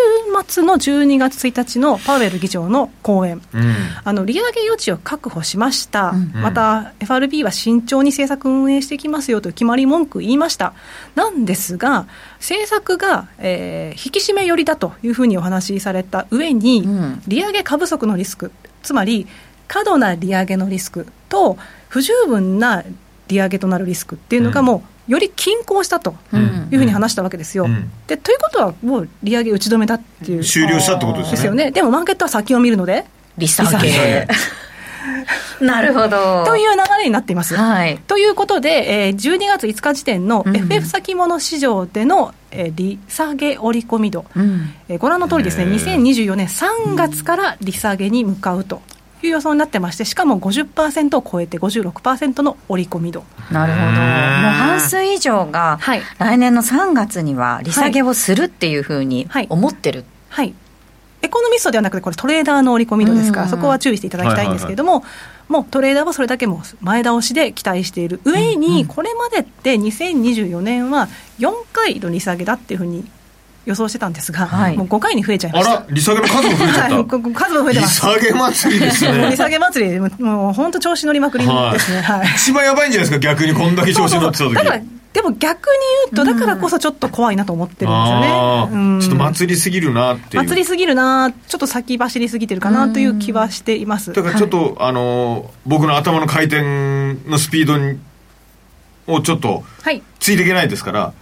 [0.48, 3.42] 末の12月1日のパウエル議長の講演。
[3.54, 3.76] うん。
[4.02, 6.32] あの利上げ余地を確保しました、うん。
[6.42, 10.72] また FRB は慎重に政策運営していきますよという決まり文句言いました、
[11.16, 17.22] なんですが、政策が、えー引き締め寄りだというふうにお話しされた上に、うん。
[17.28, 19.28] 利上げ過不足のリスク、つまり
[19.68, 21.58] 過度な利上げのリスクと、
[21.90, 22.86] 不十分な
[23.28, 26.68] 利上げとなるリスクっていうのが、もうより均衡したとうん。
[26.72, 27.66] いうふうに話したわけですよ。
[27.66, 27.92] うん。
[28.08, 30.44] でということは、もう利上げ打ち止めだっていう。
[30.44, 31.32] 終了したってことですね。
[31.32, 31.72] ですよね。
[31.72, 33.06] でもマーケットは先を見るので、
[33.38, 34.28] 利下げげ
[35.60, 36.44] なるほど。
[36.46, 37.56] という流れになっています。
[37.56, 37.98] はい。
[38.08, 40.56] ということで、えー12月5日時点のうん。
[40.56, 44.74] FF 先物市場での、えー利下げ織り込み度、うん。
[44.90, 46.02] えーご覧の通りですね、へー。
[46.02, 48.82] 2024年3月から利下げに向かうと
[49.28, 53.24] いう予想になってまして、しかも50%を超えて56%の織り込み度。
[53.52, 53.86] なるほど。
[53.86, 56.02] もう半数以上がはい。
[56.18, 59.48] 来年の3月には利下げをするっていうふうにはい。
[59.50, 60.54] 思ってる、はい、
[61.22, 63.50] エコノミストではなくて、これ、トレーダーの織り込み度ですから、うん。
[63.50, 65.04] そこは注意していただきたいんですけれども、
[65.48, 73.06] もうトレーダーはそれだけもう前倒しで期待している上に、これまでって2024年は4回の利下げだっていうふうに
[73.66, 75.74] 予想してたんですが、はいもう5回に増えちゃいまあした。
[75.76, 78.02] ら利下げの数も増えちゃっはい、た ここ数も増えて利ます。
[78.02, 82.02] 下げ祭りですもう利ね下げ祭り、もう本当調子乗りまくりですね。
[82.02, 84.80] はい一番やばいんじゃないですか逆にこんだけ調子に乗ってた時だから、
[85.14, 85.74] でも逆に
[86.14, 88.28] 言うと、だからこそちょっと怖いなと思ってるんですよね。
[88.32, 94.14] あうんーちょっと祭りすぎるなっていう祭りすぎるな、ちょっと先走りすぎてるかなという気はしています。
[94.14, 96.62] だからちょっと、あのー僕の頭の回転
[97.30, 98.00] のスピードに
[99.08, 100.02] をちょっとはい。
[100.20, 101.14] ついていけないですからせ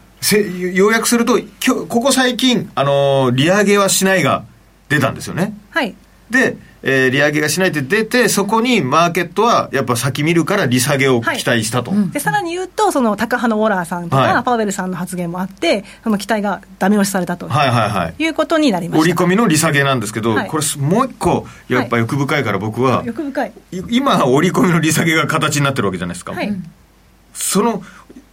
[0.73, 4.43] 要約すると今日ここ最近、あのー利上げはしないが
[4.89, 5.53] 出たんですよね。
[5.69, 5.95] はい。
[6.29, 14.43] で、えー利上げがしないって出てそこにマーケットはやっぱ先見るから利下げを期待したと、でさらに言うと、そのタカ派のウォラーさんとか、はい。
[14.43, 17.47] パウエルさんの発言もあって、その期待がダメ押しされたと。
[17.47, 18.23] はいはいはい。
[18.23, 19.01] いうことになりました。
[19.01, 20.49] 織り込みの利下げなんですけど、はい。
[20.49, 23.51] これもう一個やっぱ欲深いから僕は、欲深い。
[23.71, 26.53] い今織り込みの利下げが形になってるわけじゃないですか、はい。
[27.33, 27.83] その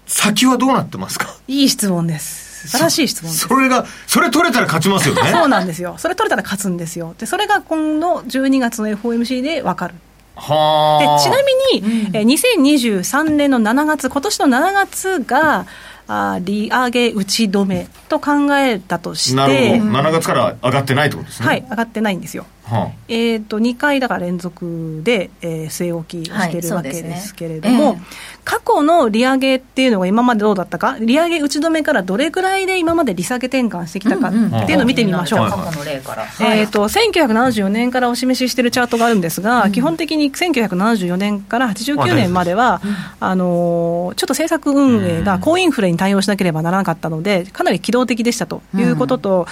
[0.06, 1.34] 先はどうなってますか？
[1.48, 2.68] いい質問です。
[2.68, 3.32] 素晴らしい質問。
[3.32, 5.94] それがそれ取れたら勝ちますよね そうなんですよ。
[5.98, 7.14] それ取れたら勝つんですよ。
[7.18, 9.94] で、それが今度12月の FOMC で分かる。
[10.38, 15.66] はあでちなみに、えー2023年の7月、今年の7月が、
[16.08, 22.44] あー利上げ打ち止めと考えたとして、なるほど、7月から上がってないってことですねはい、上がってないんですよ。
[22.66, 28.02] はえー、と2回だから連続で、えー据え置きをしているわけですけれども、ええ。
[28.44, 34.30] 過去の利上げっていうのが今までどうだったか、利上げ打ち止めからどれぐらいで今まで利下げ転換してきたかっ
[34.66, 35.40] ていうのを見てみましょう。
[35.40, 42.80] はい過去の例から、えー、と1974年からお示ししているチャートがあるんですが、基本的に1974年から89年までは、
[43.20, 49.46] あのーちょっと政策運営が高インフレに対応しなければならなかったので、かなり機動的でしたということと、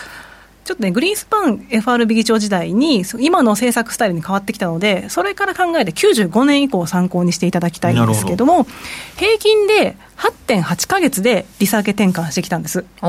[0.65, 8.67] ちょっとね、グリーンスパン FRB 議長時代に、今の政策スタイルに変わってきたので、それから考えて95年以降を参考にしていただきたいんですけども、
[9.17, 12.79] 平均で8.8か月で利下げ転換してきたんです。
[13.03, 13.09] だ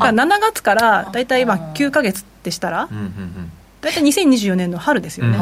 [0.00, 2.88] から7月から大体今9か月でしたら、
[3.82, 5.38] 大体2024年の春ですよね。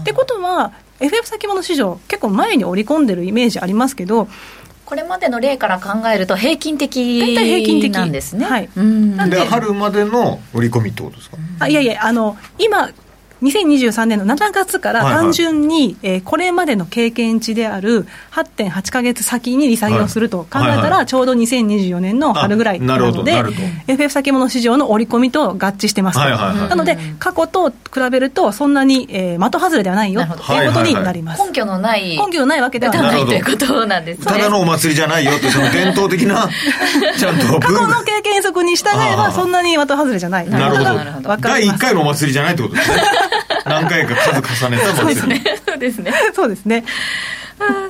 [0.00, 4.26] ってことは、FF 先物市場、結構前に織り込んでるイメージありますけど、
[4.84, 7.94] これまでの例から考えると平均的大体平均的。
[7.94, 8.44] なんですね。
[8.44, 9.30] はい、なん。
[9.30, 12.90] で春までの織り込みってことですか、あいやいやあの今
[13.42, 15.84] 2023年の7月から単純に、はい。
[15.84, 23.42] はい、えー、これまでの経験値である8.8か月先に利下げをすると考えたら、ちょうど2024年の春ぐらいなので、
[23.86, 27.76] FF 先物市場の織り込みと合致してますと、はいはいはい、なので、過去と比
[28.10, 33.24] べると、そんなに、えー、的外れではないよということになります、根拠のない根拠のないわけではない。
[33.24, 36.48] ということなんです、ね、ただのお祭りじゃないよって、その伝統的な、
[37.18, 42.96] ちゃんと過去の経験則に従えば、そんなに的外れじゃない、なるほど、第1回のお祭りじゃないってことですね。
[43.64, 46.12] 何回か数重ねた祭りそうですね。
[46.34, 46.84] そうですね。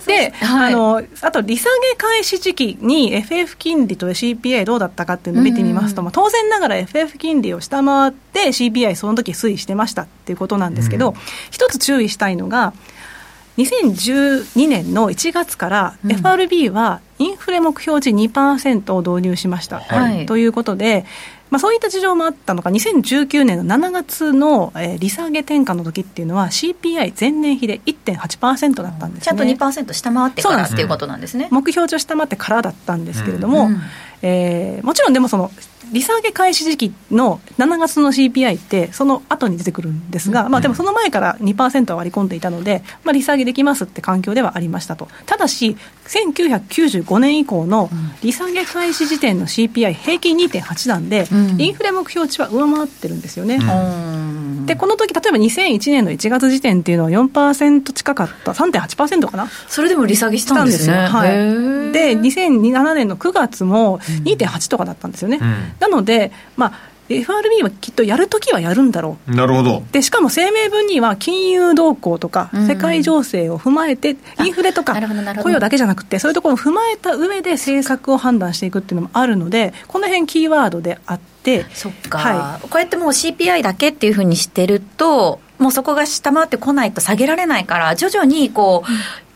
[0.06, 11.14] で、はい、あのあと利下げ開始時期に FF 金利と CPI どうだったかっていうのを見てみますと、まあ、当然ながら FF 金利を下回って CPI その時推移してましたっていうことなんですけど、うん、
[11.50, 12.74] 一つ注意したいのが
[13.56, 21.06] 2012年の1月から FRB はインフレ目標値2%を導入しました、はい、ということで、
[21.50, 31.48] まあ、そういった事情もあったのか、2019年の7月の、えー、利下げ転換の時っていうのは、CPI 前年比で1.8%だったんです、ね、ちゃんと2%下回ってからっていうことなんですね。
[31.50, 33.80] 目標値を下回ってからだったんですけれども、うん、
[34.22, 35.50] えー、もちろんでもその
[35.92, 45.08] 利下げ開始時期の7月の CPI ってその後に出てくるんですが、うん、まあ、でもその前から2%は割り込んでいたので、まあ、利下げできますって環境ではありましたと。
[45.26, 47.90] ただし1995年以降の
[48.22, 53.58] 利下げ開始時点の CPI 平均2.8なんで、うん、インフレ目標値は上回ってるんですよね。
[54.66, 59.48] でこの時例えば2001年の1月時点っていうのは4%近かった3.8%かな？
[59.68, 60.94] それでも利下げしたんですね。
[60.94, 61.30] はい、
[61.92, 65.74] で2007年の9月も2.8とかだったんですよね、うん。
[65.80, 66.72] なので、まあ、
[67.08, 69.34] FRB はきっとやるときはやるんだろう。
[69.34, 69.82] なるほど。
[69.92, 74.94] で、しかも声明文には金融動向とか、世界情勢を踏まえて、インフレとか、
[75.42, 88.90] 雇用だけじゃなくて、そういうところを踏まえた上で政策を判断していくっていうのもあるので、この辺キーワードであって、そっか、はい、こうやってもう CPI だけっていうふうにしてると、もうそこが下回ってこないと下げられないから、徐々にこう、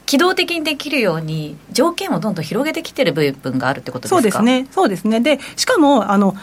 [0.06, 4.16] 機動的にできるように条件をどんどん広げてきてる部分があるってことですか？
[4.16, 5.20] そうですね、そうですね。
[5.20, 6.34] で、しかも、あの、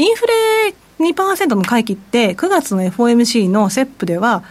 [0.00, 4.42] インフレ2%の回帰って、9月の FOMC の SEP では、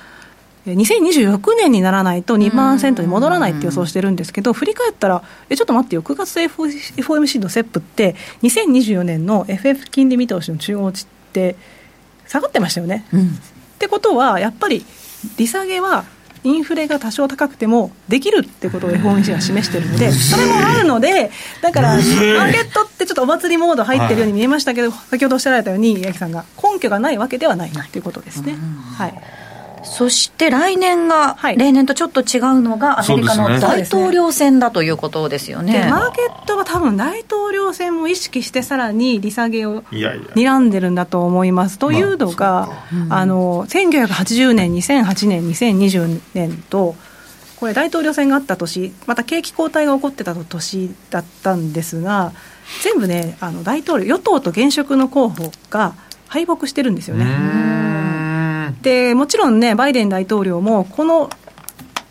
[0.67, 11.55] 2026年にならないと2%に戻らないって予想してるんですけど、振り返ったら、えちょっと待ってよ、9月 FOMC の SEP って、2024年の FF 金利見通しの中央値って、
[12.27, 13.05] 下がってましたよね。
[13.11, 13.31] うん、っ
[13.79, 14.85] てことは、やっぱり
[15.37, 16.05] 利下げは
[16.43, 28.55] インフレが多少高くてもできるってことを FOMC が示しているので、それもあるので、だから、マーケットってちょっとお祭りモード入ってるように見えましたけど、先ほどおっしゃられたように、八木さんが、根拠がないわけではないということですね。
[28.97, 29.13] はい
[29.83, 41.79] そして来年が、例年とちょっと違うのが、アメリカの大統領選だということですよね、ね、マーケットは多分大統領選も意識して、さらに利下げを睨んでるんだと思います。
[41.79, 42.69] というのが、
[43.07, 46.95] まあ、あの1980年、2008年、2020年と、
[47.59, 52.31] これ、大統領選があった年、また景気後退が起こってた年だったんですが、
[52.83, 55.93] 全部ね、あの大統領、与党と現職の候補が
[56.27, 57.78] 敗北してるんですよね。
[58.81, 61.29] でもちろんね、バイデン大統領も、この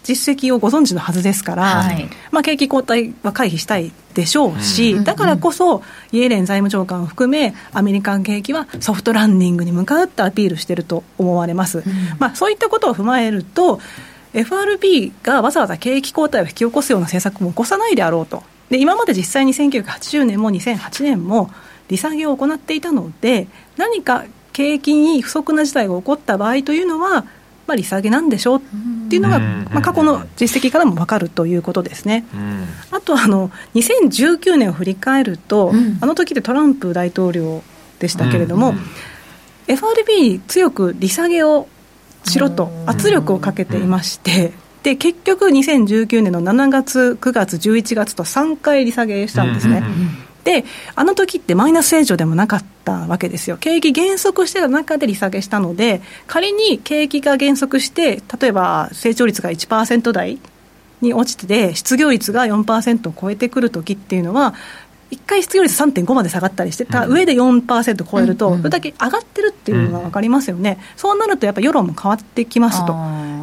[0.04, 11.78] 実績をご存知のはずですから、はい、まあ、景気後退は回避したいでしょうし、うん、だからこそ、イエレン財務長官を含め、アメリカン景気はソフトランディングに向かうってアピールしてると思われます。
[11.78, 11.84] うん、
[12.18, 13.80] まあ、そういったことを踏まえると、
[14.32, 18.42] FRB がわざわざ景気後退を引き起こすような政策も起こさないであろうと。
[18.70, 21.50] で今まで実際に1980年も2008年も
[21.88, 24.24] 利下げを行っていたので何か
[24.58, 27.22] 景気に不測な事態が起こった場合というのは、
[27.68, 32.24] まあ、利下げなんでしょうっていうのが、まあ、過去の実績からも分かるということですね。
[32.90, 37.62] あとあの2019年を振り返ると、あの時でトランプ大統領
[38.00, 38.74] でしたけれども、
[39.68, 41.68] FRB 強く利下げを
[42.24, 44.52] しろと圧力をかけていまして、
[44.82, 49.82] で結局2019年の7月、9月、11月と3回利下げしたんですね。
[49.82, 49.86] で、
[50.94, 53.56] あの時ってマイナス成長でもなかったわけですよ。
[53.58, 60.38] 景気減速してた中で利下げしたので、仮に景気が減速して、例えば成長率が1%台
[61.00, 64.54] に落ちてて、失業率が4%を超えてくる時っていうのは、
[65.10, 72.94] 1回失業率3.5まで下がったりしてた上で4%超えると、それだけ上がってるっていうのが分かりますよね、そうなるとやっぱり世論も変わってきますと。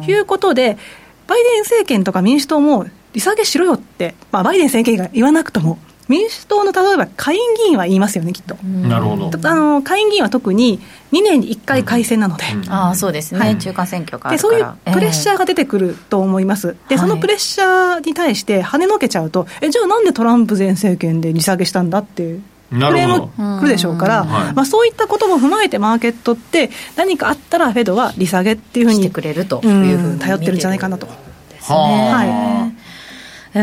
[0.08, 0.78] いうことで、
[1.26, 5.78] バイデン政権とか民主党も利下げしろよって、まあ、バイデン政権が言わなくとも、
[6.08, 8.56] 民主党の例えば下院議員は言いますよね、きっと。
[8.64, 9.48] なるほど。
[9.48, 10.80] あの下院議員は特に
[11.12, 22.42] 2年に1回改選なので、うん、あそうですね、はい、中間選挙がでそういうプレッシャーが出てくると思います、でそのプレッシャーに対して跳ねのけちゃうと、えじゃあなんでトランプ前政権で利下げしたんだっていう。
[22.68, 23.30] クレーム
[23.60, 31.06] 来るでしょうから、まあ、そういったことも踏まえて、マーケットって、何かあったら、フェドは利下げっていうふうにしてくれるというふうに頼ってるんじゃないかなと。
[31.06, 31.12] で
[31.60, 31.78] すね。
[31.78, 32.65] はい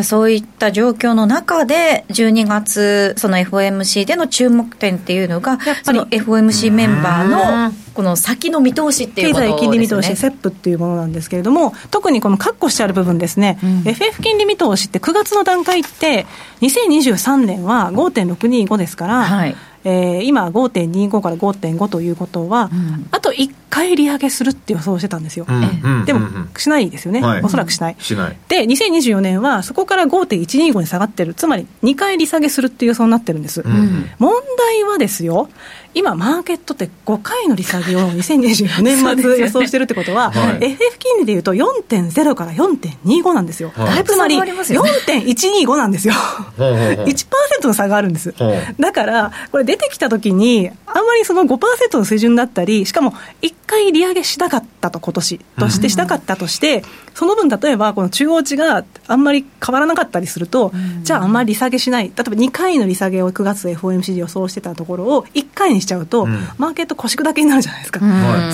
[0.02, 16.26] そういった状況の中で、12月、その FOMC での注目点っていうのが、その FOMC メンバーのこの先の見通しっていうことです、ね、経済金利見通し、セップっていうものなんですけれども、特にこの括弧してある部分ですね、うん、FF 金利見通しって9月の段階って、
[16.62, 19.56] 2023年は5.625ですから、はい。
[19.86, 27.96] えー、今、5.25から5.5ということは、うん、あと1回利上げするって予想してたんですよ、うんでも、しないですよね、はい、おそらくしない。
[27.98, 28.38] しない。
[28.48, 33.62] で、2024年はそこから5.125に下がってる、つまり2回利下げするっていう予想になってるんです。
[33.62, 35.50] うん、問題はですよ、
[35.96, 46.14] 今、マーケットって5回の利下げを2024年末予想してるってことは、はい、FF 金利でいうと4.0から4.25なんですよ、はい、つまり4.125なんですよ、
[46.58, 48.34] 1%の差があるんです、
[48.80, 56.84] だから、これ、出てきたときに、あんまりその5%の水準だったり、しかも1回利上げしなかったと、今年としてしなかったとして、
[57.14, 60.72] その分、例えばこの中央値があんまり変わらなかったりすると、
[61.04, 66.26] じゃあ、あんまり利下げしない、例えば2回の利下げを9月 FOMC で予想してたところを、1回にしちゃうと、
[66.58, 68.00] マーケット腰砕けになるじゃないですか、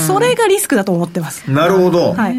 [0.07, 1.49] それがリスクだと思ってます。
[1.49, 2.15] なるほど、はい。
[2.15, 2.29] は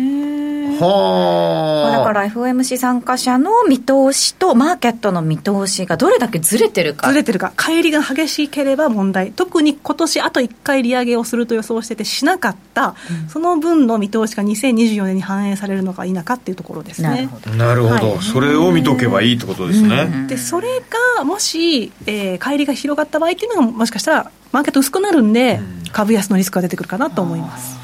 [0.80, 7.08] だから FOMC 参加者の見通しとマーケットの見通しがどれだけずれてるか。
[7.08, 7.52] ずれてるか。
[7.56, 9.32] 乖離が激しければ問題。
[9.32, 17.28] 特に今年あと1回利上げをすると予想しててしなかった、うん、その分の見通しが2024年に反映されるのか否かっていうところですね。
[17.56, 20.68] なるほど、はい、それを見とけばいいってことですね、うん、でそれ
[21.16, 25.60] がもし、えー、乖離が広がった場合っていうのがもしかしたらマーケット薄くなるんで、
[25.92, 27.79] 株安のリスクが出てくるかなと思います。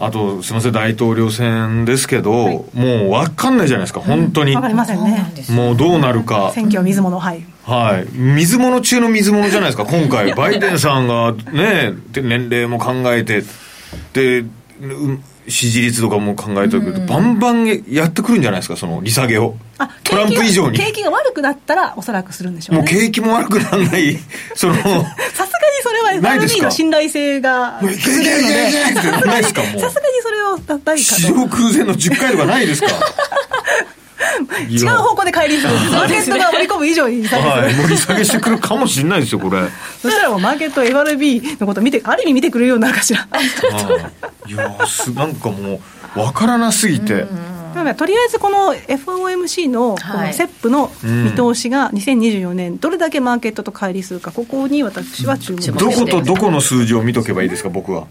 [0.00, 4.52] あと、すみません、大統領選ですけど、はい、もう分かんないじゃないですか、本当に。
[4.52, 5.30] 分かりませんね。
[5.50, 6.52] もうどうなるか。
[6.54, 7.44] 選挙水物、はい。
[7.64, 8.06] はい。
[8.16, 10.32] 水物中の水物じゃないですか、今回。
[10.34, 13.42] バイデンさんがね、年齢も考えて、
[14.14, 14.44] で、
[15.48, 19.56] 支持率とかも考えてるけど、バンバンやってくるんじゃないですか、その利下げを。
[20.04, 20.78] トランプ以上に。
[20.78, 22.82] 景気が悪くなったら、おそらくするんでしょうね。
[22.82, 24.18] もう景気も悪くならない、
[24.54, 24.74] その。
[24.74, 25.06] さすがに
[25.82, 27.80] それは FRB の信頼性が。
[27.80, 29.44] さすがに
[30.22, 31.02] それをたたいか。
[31.02, 32.88] 市場空前の10回とかないですか
[34.68, 35.72] 違う方向で帰りする。
[35.90, 37.76] マーケットが盛り込む以上に利下げす。
[37.76, 39.62] る、はい、り下げしてくるかもしれないですよこれ。
[40.02, 43.26] そしたらもうマーケット FRB のこと見てある意味見てくれるようになるかしら。
[44.46, 45.80] いやすなんかも
[46.16, 47.26] う分からなすぎて、
[47.96, 58.06] とりあえずこの FOMC のこの CEP の見通しが2024年、どれだけマーケットと乖離するか、ここに私は注目してどことどこの数字を見とけばいいですか、僕は。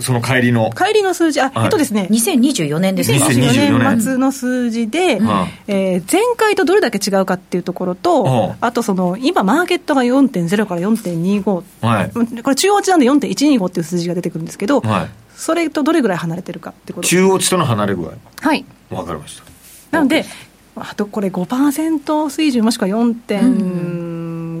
[0.00, 0.70] その帰りの。
[0.72, 2.08] 帰りの数字、あ、はい、えっとですね。
[2.10, 3.18] 2024年ですね。
[3.18, 5.28] 2024年末の数字で、うん、
[5.68, 18.12] えー、前回とどれだけ違うかっていうところと、うん、あとその、今マーケットが4.0から4.25、はい、これ中央値なんで4.125っていう数字が出てくるんですけど、はい、それとどれぐらい離れてるかってこと中央値との離れ具合。
[18.40, 18.64] はい。
[18.90, 19.44] わかりました。
[19.90, 20.24] なので、
[20.76, 22.88] あとこれ5%水準もしくは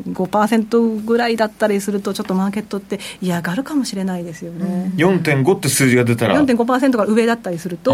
[0.06, 6.40] 4.5%ぐらいだったりするとちょっとマーケットって嫌がるかもしれないですよね、うん、4.5って数字が出たら。
[6.40, 7.92] 4.5%が上だったりすると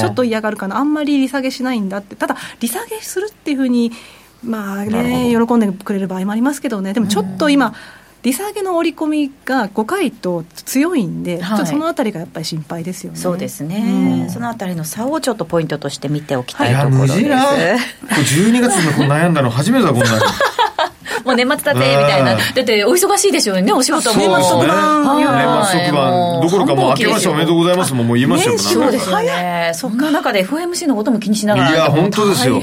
[0.00, 0.78] ちょっと嫌がるかな。
[0.78, 2.16] あんまり利下げしないんだって。
[2.16, 3.92] ただ利下げするっていうふうに
[4.42, 6.92] まあね喜んでくれる場合もありますけどね。
[6.92, 7.72] でもちょっと今、うん
[8.26, 13.18] 利下げの織り込みが5回と強いんで、はい、そのあたりがやっぱり心配ですよね。
[13.18, 17.20] そうですね、うん、そのあたりの差をちょっとポイントとして見ておきたいところです。
[17.20, 17.38] いや、
[18.10, 20.08] 12月の悩んだの初めてだ、こんな
[21.26, 32.62] もう年末だってみたいな、だってお忙しいでしょうね、お仕事も、年末特番、年末特番、どころかもう明けましておめでとうございますももう言いましたよ、そうですよね、そんな中で FMC のことも気にしながら、いや、本当ですよ。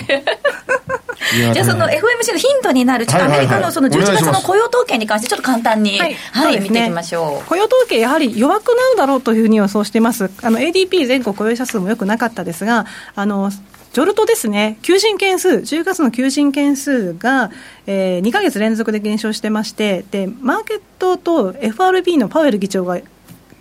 [1.53, 7.49] じゃあその FMC のヒントになる、ちょっとアメリカのその11月の雇用統計に関して、ちょっと簡単に、はい、はい、見ていきましょう。
[7.49, 10.29] 雇用統計、やはり弱くなるだろうというふうに予想しています。
[10.41, 12.85] あの ADP 全国雇用者数もよくなかったですが、
[13.15, 17.51] あのジョルトですね、求人件数、10月の求人件数が、
[17.85, 22.99] えー、2か月連続で減少してまして、でマーケットと FRB のパウエル議長が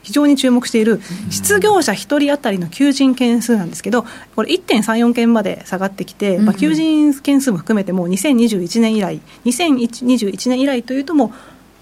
[0.03, 4.05] 非常に注目している失業者1人当たりの求人件数なんですけど、
[4.35, 11.30] これ、1.34件まで下がってきて、まあ、求人件数も含めて、もう2021年以来、2021年以来というと、もう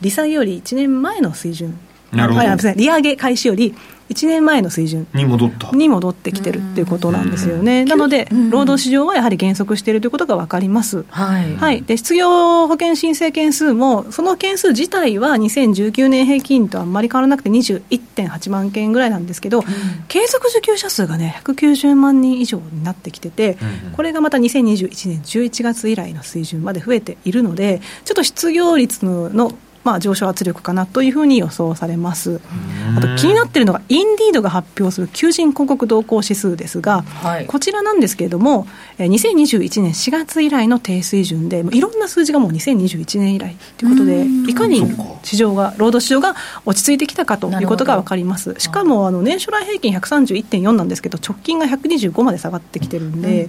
[0.05, 1.79] 利下げより1年前の水準。
[2.13, 2.75] なるほど。
[2.75, 3.75] 利上げ開始より
[4.11, 5.07] 1年前の水準。
[5.15, 5.71] に戻った。
[5.71, 11.57] に戻ってきてるっていうことなんですよね、なので、労働市場はやはり減速しているということが分かります、はい。
[11.57, 19.63] はい、で失業保険申請件数も、その件数自体は2019年平均とあんまり変わらなくて、21.8万件ぐらいなんですけど、
[20.09, 23.59] 継続受給者数がね、190万人以上になってきてて、
[23.95, 29.53] これがまた2021年11月以来の水準まで増えているので、ちょっと失業率のの
[29.83, 32.41] まあ、上昇圧力かなというふうに予想されます。
[32.97, 37.47] あと気になっているのが、インディードが発表する求人広告動向指数ですが、はい。
[37.47, 38.67] こちらなんですけれども、
[38.99, 44.85] えー2021年4月以来の低水準で、いろんな数字がもう2021年以来ということで、いかに
[45.23, 48.55] 市場が、労働市場が落ち着いてきたかということが分かります。
[48.59, 53.49] しかも、あの年初来平均131.4なんですけど、直近が125まで下がってきてるんで、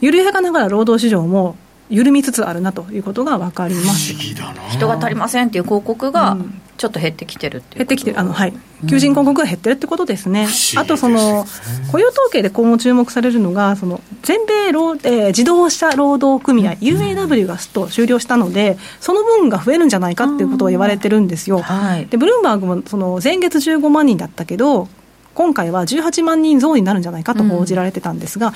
[0.00, 1.56] 緩やかながら労働市場も
[1.88, 4.12] 緩みつつあるなということが分かります。
[4.12, 4.68] 不思議だな。
[4.68, 6.60] 人が足りませんっていう広告がうん。
[6.76, 8.52] ちょっと減ってきてるっていう減ってきてる、あのはい、
[8.88, 10.82] 求人広告が減ってるってことですね、不思議ですね。
[10.82, 11.46] あとその
[11.90, 21.60] 雇用統計で今後注目されるのが、その全米労、えー自動車労働組合、UAW がスト終了したので、その分が増えるんじゃないかっていうことを言われてるんですよ。
[21.60, 22.06] はい。
[22.06, 24.88] でブルームバーグもその前月15万人だったけど、
[25.34, 28.52] 今回は18万人増になるんじゃないかと報じられてたんですが、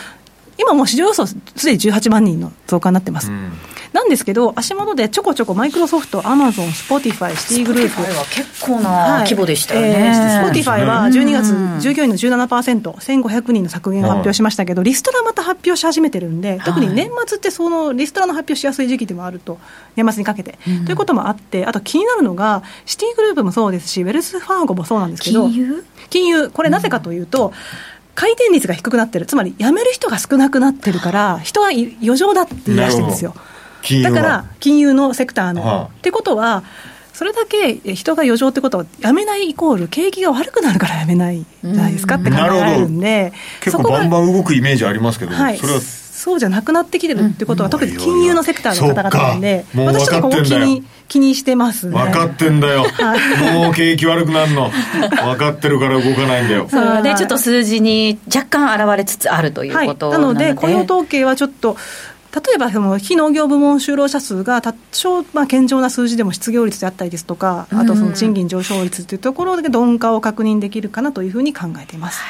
[0.61, 3.31] 今もう市場予想、すでに18万人の増加になってます。
[3.31, 3.53] うん。
[3.93, 7.97] なんですけど、足元でちょこちょこマイクロソフト、アマゾン、スポティファイ、シティグループ。
[7.97, 19.59] これは結構な規模でしたよね、スポティファイは12月うん、従業員の17%、1500人の削減を発表しましたけど、リストラまた発表し始めてるんで、特に年末ってそのリストラの発表しやすい時期でもあると、
[19.97, 20.59] 年末にかけて。
[20.87, 25.85] ということもあって、あと気になるのが、シティグループもそうですし、ウェルスファーゴもそうなんですけど、金融？
[26.11, 27.53] 金融、これなぜかというと、
[28.15, 33.35] 回転率が低くなってる、つまり辞める人が少なくなってるから、人は余剰だって言い出してるんですよ。
[34.03, 35.65] だから金融のセクターの。
[35.65, 36.63] はあってことは、
[37.13, 45.81] それだけ人が余剰ってことは、辞めないイコール、景気が悪くなるから辞めないじゃないですかって考えられるんで、結構バンバン動くイメージありますけど、はい、それは
[46.21, 50.67] そうじゃなくなってきてるってことは、特に金融のセクターの方々なんで、私ちょっとここ気分かってんだよ。
[50.67, 51.99] に気にしてますね。
[51.99, 52.85] 分かってんだよ、
[53.55, 54.71] もう景気悪くなるの。
[54.71, 56.69] 分かってるから動かないんだよ。
[56.69, 61.79] それはいでちょっと数字に若干現れつつあるということはい、なので、雇用と統計はちょっと、
[62.35, 72.21] 例えばその非農業部門就労者数が多少まあ堅調な数字でも失業率であったりですとか、あとその賃金上昇率というところで鈍化を確認できるかなというふうに考えています。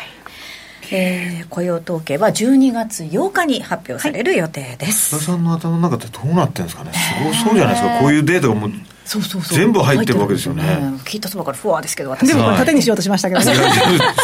[0.92, 6.92] えー雇用統計は12月8日に発表される予定です、津田さんの頭の中ってどうなってるんですかね？
[6.92, 7.98] すごそうじゃないですか。
[8.00, 8.72] こういうデータがもう
[9.04, 9.58] そうそうそう。
[9.58, 10.62] 全部入ってるわけですよね。
[11.04, 13.40] 聞いたそばからふわですけど私でも縦にしようとしましたけど。
[13.40, 13.46] ね、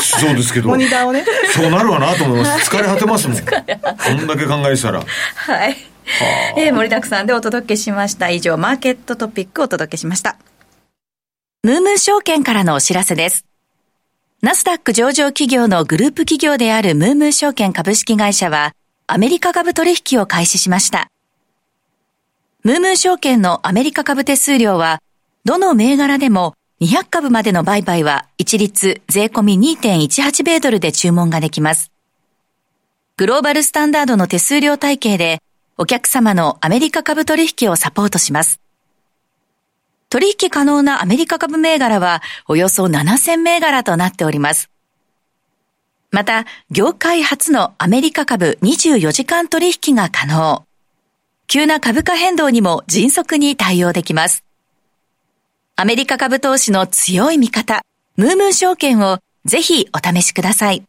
[0.00, 0.68] そうですけど。
[0.68, 1.24] モニターをね。
[1.52, 2.70] そうなるわなと思います。
[2.70, 3.38] 疲れ果てますもん。
[3.38, 5.00] こんだけ考えてたら。
[5.00, 5.76] はい、
[6.56, 8.30] えー盛りだくさんでお届けしました。
[8.30, 10.36] 以上マーケットトピックをお届けしました。
[11.64, 13.45] ムームー証券からのお知らせです。
[14.42, 18.74] ナスダック上場企業のグループ企業であるムームー証券株式会社は、
[19.06, 21.10] アメリカ株取引を開始しました。
[22.62, 25.00] ムームー証券のアメリカ株手数料は、
[25.46, 31.90] どの銘柄でも200株までの売買は一律税込み2.18米ドルで注文ができます。
[33.16, 35.40] グローバルスタンダードの手数料体系で、
[35.78, 38.60] お客様のアメリカ株取引をサポートします。
[40.08, 44.70] 取引可能なアメリカ株銘柄はおよそ7000銘柄となっております。
[46.12, 50.64] また、業界初のアメリカ株24時間取引が可能。
[51.48, 54.44] 急な株価変動にも迅速に対応できます。
[55.74, 57.82] アメリカ株投資の強い味方、
[58.16, 60.84] ムームー証券をぜひお試しください。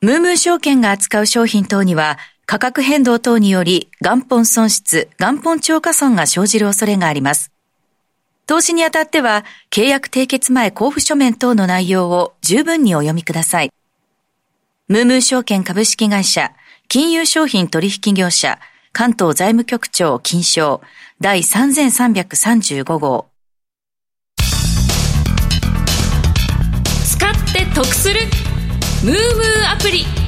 [0.00, 2.18] ムームー証券が扱う商品等には
[2.50, 7.52] 価格変動等により元本損失、元本超過損が生じる恐れがあります。
[8.44, 13.70] 投資にあたっては契約締結前交付書面等の内容を十分にお読みください。
[14.88, 16.50] ムームー証券株式会社、
[16.88, 18.58] 金融商品取引業者、
[18.92, 20.80] 関東財務局長金賞
[21.20, 23.28] 第3335号。
[27.04, 28.22] 使って得する
[29.04, 30.19] ムームーアプリ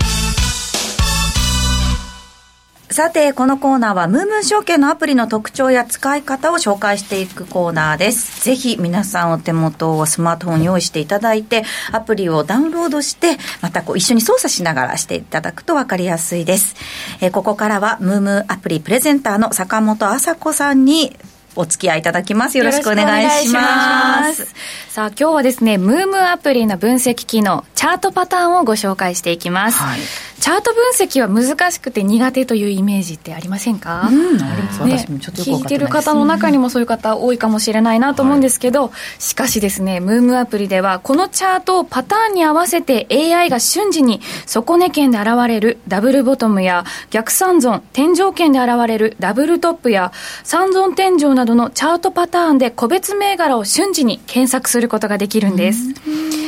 [2.93, 8.45] さて、このコーナーは、ムームー証券のアプリの特徴や使い方を紹介していくコーナーです。
[8.45, 16.77] ぜひ、皆さんお手元をスマートフォン用意していただいて、アプリをダウンロードして、またこう一緒に操作しながらしていただくと分かりやすいです。
[17.21, 21.17] えーここからは、ムームーアプリプレゼンターの坂本麻子さんに、
[21.55, 22.57] お付き合いいただきます。
[22.57, 24.55] よろしくお願いします。
[24.89, 29.79] さあ、今日はですね、ムームアプリの分析機能、チャートパターンをご紹介していきます。
[29.79, 30.01] はい
[30.43, 34.37] チャート分析は難しくて苦手というイメージってありませんか、うん。
[34.39, 38.91] ね聞いてる方の中にもそういう方多いかもしれないなと思うんですけど、
[39.21, 50.11] しかしですね、ムームアプリではこのチャートをパターンに合わせて AI が瞬時に底値圏で現れるダブルボトムや逆三尊、天井圏で現れるダブルトップや
[50.43, 55.95] 三尊天井などのチャートパターンで個別銘柄を瞬時に検索することができるんです。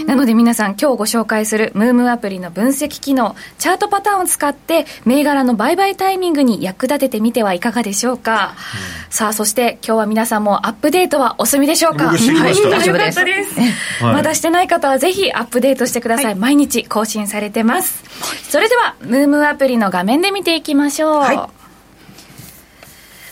[0.07, 8.55] なので皆さん今日ご紹介するムームアプリの分析機能、チャートパターンを使って銘柄の売買タイミングに役立ててみてはいかがでしょうか？
[9.11, 12.05] さあ、そして今日は皆さんもアップデートはお済みでしょうか？
[12.07, 13.61] 僕してきましたはい、大丈夫です。
[14.05, 16.35] はいまだしてない方はぜひアップデートしてください。
[16.35, 18.03] 毎日更新されてます。
[18.51, 21.19] それでは、ムームアプリの画面で見ていきましょう。
[21.19, 21.41] はい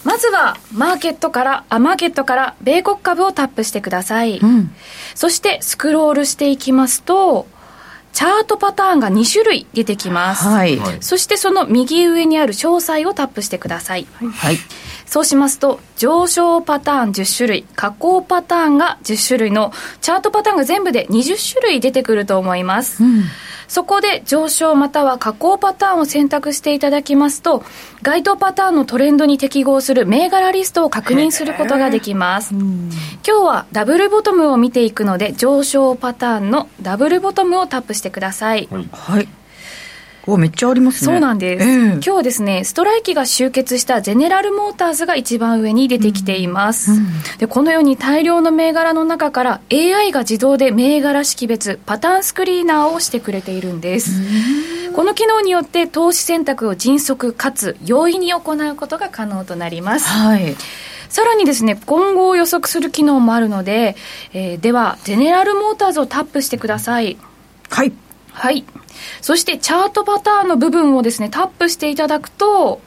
[0.05, 4.39] まずは、マーケットから、あ、マーケットから、米国株をタップしてください。
[4.39, 4.75] うん。
[5.15, 7.47] そして、スクロールしていきますと、
[8.13, 10.45] チャートパターンが2種類出てきます。
[10.45, 10.79] はい。
[10.79, 14.07] はいそしてその右上にある詳細をタップしてください。
[14.15, 14.59] はい。
[15.13, 23.03] そうしますと、上昇パターン10種類、下降パターンが10種類の、チャートパターンが全部で20種類出てくると思います。
[23.69, 27.63] そこで上昇または下降パターンを選択していただきますと、
[28.01, 32.55] 該当パターンのトレンドに適合する銘柄リストを確認することができます。
[32.55, 32.71] 今
[33.23, 38.67] 日はダブルボトムを見ていくので、上昇パターンのダブルボトムをタップしてください。
[38.93, 39.29] はい。
[40.27, 41.12] お、めっちゃありますね。
[41.12, 46.93] そうなんです、ええ今日はですねストライキが集結したゼネラルモーターズが一番上に出てきています、
[47.39, 54.20] でこのように大量の銘柄の中から AI が自動で銘柄識別パターンスクリーナーをしてくれているんです
[54.95, 60.55] この機能によって投資選択を迅速かつ容易に行うことが可能となりますはい。
[61.09, 63.97] さらにですね、今後を予測する機能もあるので、
[64.33, 67.18] えーでは、ゼネラルモーターズをタップしてください。
[67.68, 67.93] はい。
[68.33, 68.64] はい。
[69.20, 72.80] そしてチャートパターンの部分をですね、タップしていただくと、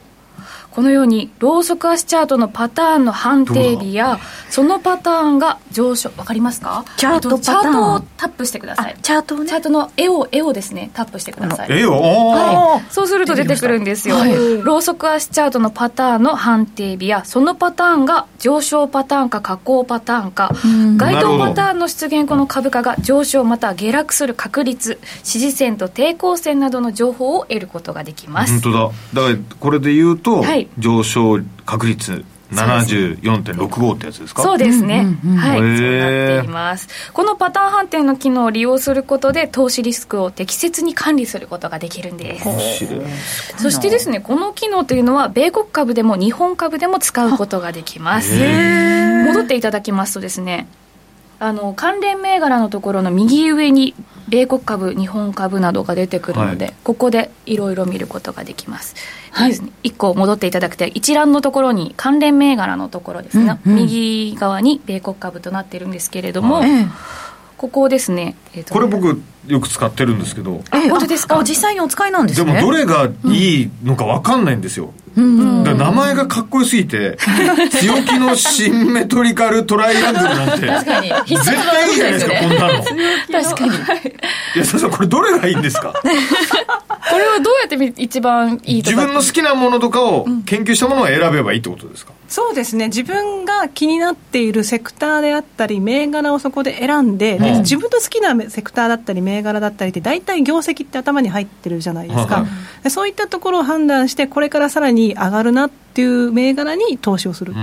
[0.75, 4.19] このように、ローソク足チャートのパターンの判定日や、
[4.49, 6.83] そのパターンが上昇、わかりますか？
[6.97, 9.47] チャートえっとチャパターンートをタップしてくださあい。、チャートをね。
[9.47, 11.67] チャートの絵を、絵をですね、タップしてください。
[11.71, 14.33] ええよ、おーはい、そうすると出てくるんですよ、はい。
[14.33, 20.51] ローソク足チャートのパターンの判定日やそのパターンが上昇パターンか下降パターンか
[20.97, 28.61] 該当パターンの出現後の株価が上昇または下落する確率支持線と抵抗線などの情報を得ることができます。
[28.61, 29.29] 本当だ。
[29.29, 34.43] だからこれで言うと、はい上昇確率74.65ってやつですか？
[34.43, 36.87] そうですね、はい、そうなっています。
[37.11, 42.45] このパターン判定の機能を利用することで投資リスクを適切に管理することができるんです。
[43.57, 48.31] そしてですね、この機能というのは、米国株でも日本株でも使うことができます。
[48.31, 50.67] 戻っていただきますとですね、
[51.39, 53.93] あの関連銘柄のところの右上に
[54.27, 56.73] 米国株、日本株などが出てくるので、はい。
[56.83, 58.95] ここでいろいろ見ることができます。
[59.31, 59.51] はい、
[59.83, 63.79] 1個戻っていただくと、一覧のところに関連銘柄のところですね、うんうん。
[63.83, 66.87] 右側に米国株となっているんですけれども、はいええ。
[67.57, 70.63] ここですね、えーとこれ僕よく使ってるんですけど。
[70.71, 71.37] あ本当ですか？
[71.39, 72.61] あ実際にお使いなんですでね。
[72.61, 77.17] もどれがいいのか分かんないんですよ、だから名前がかっこよすぎて
[77.79, 81.09] 強気のシンメトリカルトライアングルなんて確かに。
[81.27, 82.83] 絶対いいじゃないですかこんなの。
[83.43, 83.71] 確かに。
[84.55, 85.93] 安田さんこれどれがいいんですか？
[87.11, 92.87] これはどうやってみ一番いいとか自分の好きなものとかを研究したものを選べばいいってことですか、そうですね。
[92.87, 97.59] 自分が気になっているセクターであったり銘柄をそこで選んで、でうん。
[97.59, 102.45] 自分の好きなセクターだったり銘柄だったりって大体業績って頭に入ってるじゃないですか、はい
[102.83, 107.53] でそういったところを判断してこれからさらに上がるなっていう銘柄に投資をする、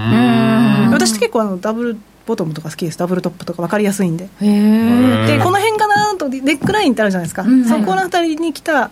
[0.90, 2.98] 私って結構あのダブルボトムとか好きです。
[2.98, 4.28] ダブルトップとか分かりやすいんで。
[4.40, 7.64] でこの辺かなとネックラインってあるじゃないですか、ん。
[7.64, 8.90] そこの辺りに来た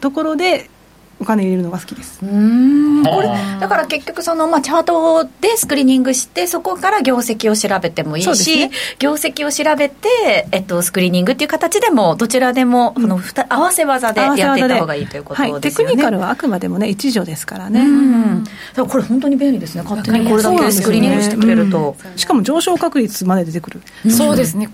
[0.00, 0.70] ところで
[1.18, 2.20] お金入れるのが好きです。
[2.22, 2.30] うー。
[2.30, 8.70] んこれはだから結局その、まあ、チャートでスクリーニングしてそこから業績を調べてもいいし、ね。
[8.98, 10.08] 業績を調べて、
[10.52, 15.94] えっと、スクリーニングっていう形でもどちらでも、そのふた合わせ技でやっていった方がいいということはい、ですよね。
[15.94, 18.88] テクニカルはあくまでもね一助ですからね、うん。
[18.88, 19.82] これ本当に便利ですね。
[19.82, 24.68] 勝手にこれだけスクリーニングしてくれると、しかも上昇確率まで出てくる、そうですね。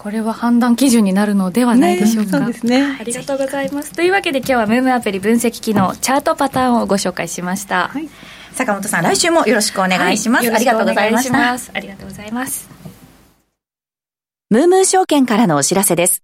[0.00, 2.38] これは判断基準になるのではないでしょうか。
[2.40, 3.92] ねそうですねありがとうございます。
[3.92, 7.88] というわけで今日はムームアプリ分析機能チャートパターンをご紹介しました。
[7.88, 8.08] はい
[8.52, 12.68] 坂本さん来週もよろしくお願いします、はありがとうございましたありがとうございます。
[14.48, 16.22] ムームー証券からのお知らせです。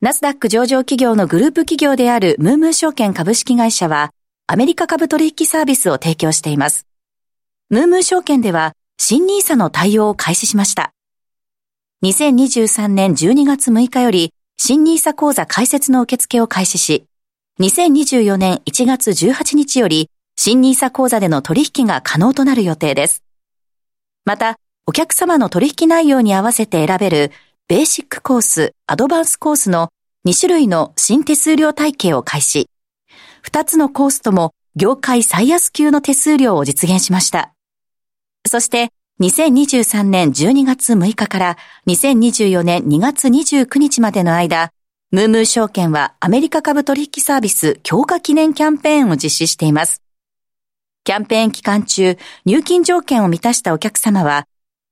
[0.00, 4.10] ナスダック上場企業のグループ企業であるムームー証券株式会社は、
[4.48, 6.88] アメリカ株取引サービスを提供しています。
[7.70, 10.92] ムームー証券では、新 nisa の対応を開始しました。
[12.04, 17.06] 2023年12月6日より新 nisa 講座開設の受付を開始し、
[17.58, 23.24] 2024年1月18日より新 nisa 講座での取引が可能となる予定です。
[24.26, 27.32] また、お客様の取引内容に合わせて選べる
[27.66, 29.88] ベーシックコース、アドバンスコースの
[30.26, 32.68] 2種類の新手数料体系を開始。
[33.42, 37.54] 2つのコースとも業界最安級の手数料を実現しました。
[38.46, 41.56] そして、2023年12月6日から
[41.86, 44.72] 2024年2月29日までの間、
[45.10, 50.02] ムームー証券はアメリカ株取引サービス強化記念キャンペーンを実施しています。
[51.04, 54.46] キャンペーン期間中、入金条件を満たしたお客様は、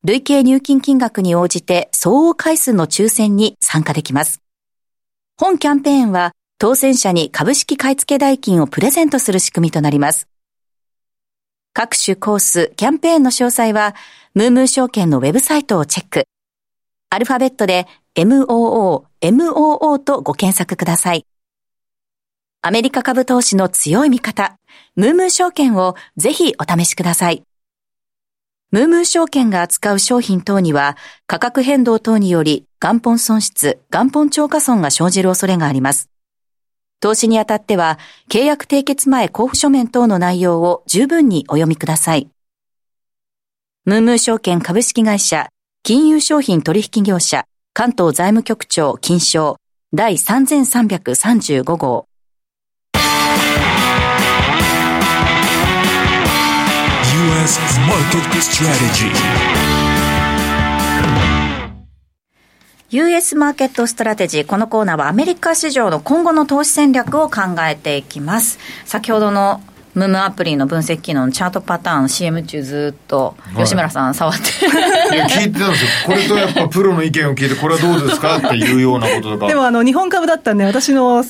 [0.05, 4.41] 累計入金金額に応じて相応回数の抽選に参加できます。
[5.37, 10.29] 本キャンペーンは、当選者に株式買付代金をプレゼントする仕組みとなります。
[11.77, 13.97] 各種コース、キャンペーンの詳細は、
[14.33, 16.29] ムームー証券のウェブサイトをチェック。
[17.11, 21.27] アルファベットで MOO、MOO とご検索ください。
[22.63, 24.57] アメリカ株投資の強い味方、
[24.95, 27.43] ムームー証券をぜひお試しください。
[28.71, 30.97] ムームー証券が扱う商品等には
[31.27, 36.14] 価格変動等により元本損失、元本超過損が生じる恐れがあります。
[37.01, 37.99] 投資にあたっては、
[38.31, 42.31] 契約締結前交付書面等の内容を十分にお読みください。
[43.85, 45.49] ムームー証券株式会社、
[45.83, 49.57] 金融商品取引業者、関東財務局長金賞
[49.93, 52.07] 第3335号。
[57.45, 59.64] US Market Strategy
[62.95, 64.47] US マーケットストラテジー。
[64.47, 68.61] このコーナーはアメリカ市場の今後の投資戦略を考えていきます。
[68.85, 69.61] 先ほどの
[69.95, 81.25] ムームアプリの分析機能のチャートパターン CM 中ずっと吉村さん触って、はい、いや聞いてたんですよ これとやっぱプロの意見を聞いてこれはどうですかっていうようなこととか でもあの日本株だったんで私の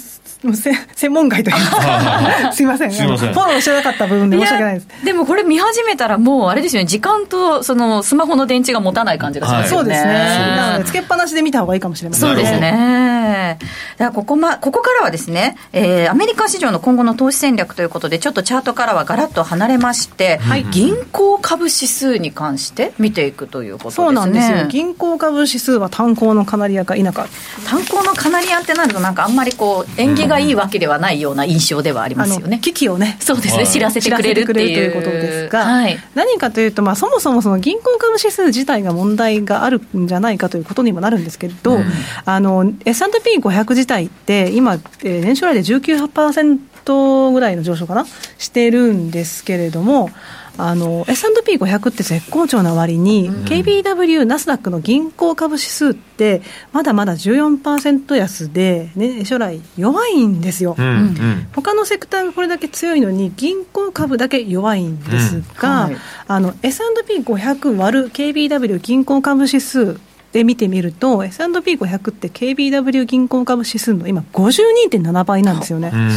[0.52, 4.88] 専門外というか、すいません、すいませんフォローしてなかった部分で申し訳ないです。
[5.04, 9.84] でもこれ見始めたら、もうあれですよね、時間とそのスマホの電池が持たない感じがしますよね。
[9.84, 10.12] そうですね。
[10.56, 13.58] なので、つけっぱなしで見た方がいいかもしれませんそうですね。
[13.96, 24.06] だからここ,、ま、ここからはですね、えー、アメリカ市場の今後の投資戦略ということで、ちょっとチャートからはガラッと離れまして、はい、銀行株指数に関して見ていくということですね。
[24.06, 24.66] そうなんですよ。
[24.66, 27.26] 銀行株指数は炭鉱のカナリアか否か。
[27.66, 32.58] 炭鉱のカナリアってなると、なんかあんまりこう、縁起がいいわけではないような印象ではありますよね。
[32.60, 34.94] 危機をね、そうですね、知らせてくれるっていう。
[34.94, 41.84] ことですが、はい、何かというと、まあ、そもそもその銀行株指数自体が問題があるんじゃないかということにもなるんですけれど、うん、
[42.24, 48.06] あの S&P500 自体って、今、えー、年初来で19%ぐらいの上昇かな、
[48.38, 50.10] してるんですけれども、
[50.56, 56.42] S&P500 って絶好調な割に、うん、KBW、ナスダックの銀行株指数って、
[56.72, 65.90] まだまだ14%安で、ね、将来、弱いんですよ、うんうん、他のセクターがこれだけ強いのに、銀行株だけ弱いんですが、
[66.28, 66.44] うん。
[66.46, 69.98] はい、S&P500 割る KBW 銀行株指数
[70.34, 76.10] で見てみると、S&P500 って KBW 銀行株指数の今、52.7倍なんですよね、うん、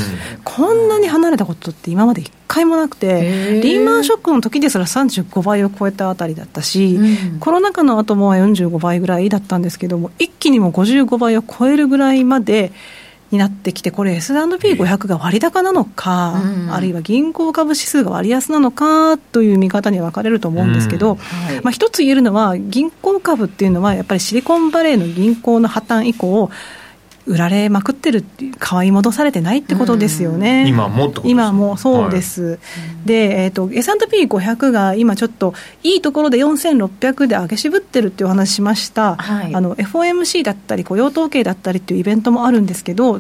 [0.44, 12.72] こんなに離れたことって今まで一回もなくて、リーマンショックの時ですら35倍を超えたあたりだったし、うん、コロナ禍の後も45倍ぐらいだったんですけども、一気にも55倍を超えるぐらいまで、
[13.32, 21.18] になってきて、これ S&P500 が割高なのか、うん、あるいは銀行株指数が割安なのかという見方に分かれると思うんですけど、うん。
[21.18, 26.50] はい、まあ、一つ言えるのは、銀行株っていうのは、やっぱりシリコンバレーの銀行の破綻以降、
[27.28, 28.24] 売られまくってる
[28.58, 32.60] 買い戻されてないってことですよね、今も今もそうです、はい、
[33.06, 35.54] で、えーと、S&P500 が今ちょっと
[35.84, 43.20] いいところで4600で上げ渋ってるっていうお話しました、はい、あの FOMC だったり雇用統計だったりっていうイベントもあるんですけど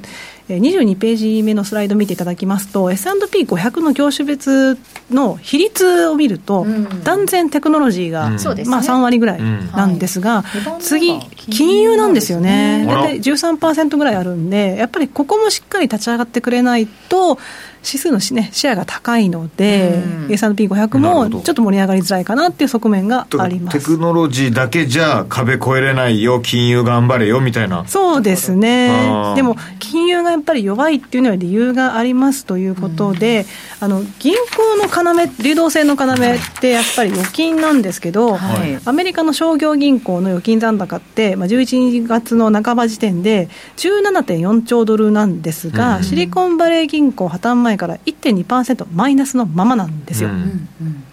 [0.50, 4.78] 22ページ目のスライド見ていただきますと S&P500 の業種別
[5.12, 10.44] の比率を見ると、うん、断然テクノロジーが、うん、まあ、3割ぐらいなんですが、
[10.74, 12.86] うん、次金融なんですよね。
[12.88, 17.38] 大体13%ぐらいあるんでやっぱりここもしっかり立ち上がってくれないと
[17.86, 23.80] 指数のし、ね、シェアが高いので、うん、S&P500 もちょっと盛り上がりづらいかなっていう側面があります。
[23.80, 27.86] テクノロジーだけじゃ壁越えれないよ、金融頑張れよみたいな。
[27.88, 33.46] そうですね、でも金融がやっぱり弱いっていうのは理由がありますということで、
[33.82, 50.30] うん、あの銀行の要、流動性の要ってやっぱり預金なんですけど、はい、アメリカの商業銀行の預金残高って、まあ、11月の半ば時点で17.4兆ドルなんですが、うん、シリコンバレー銀行破綻前前から1.2%マイナスのままなんですよ。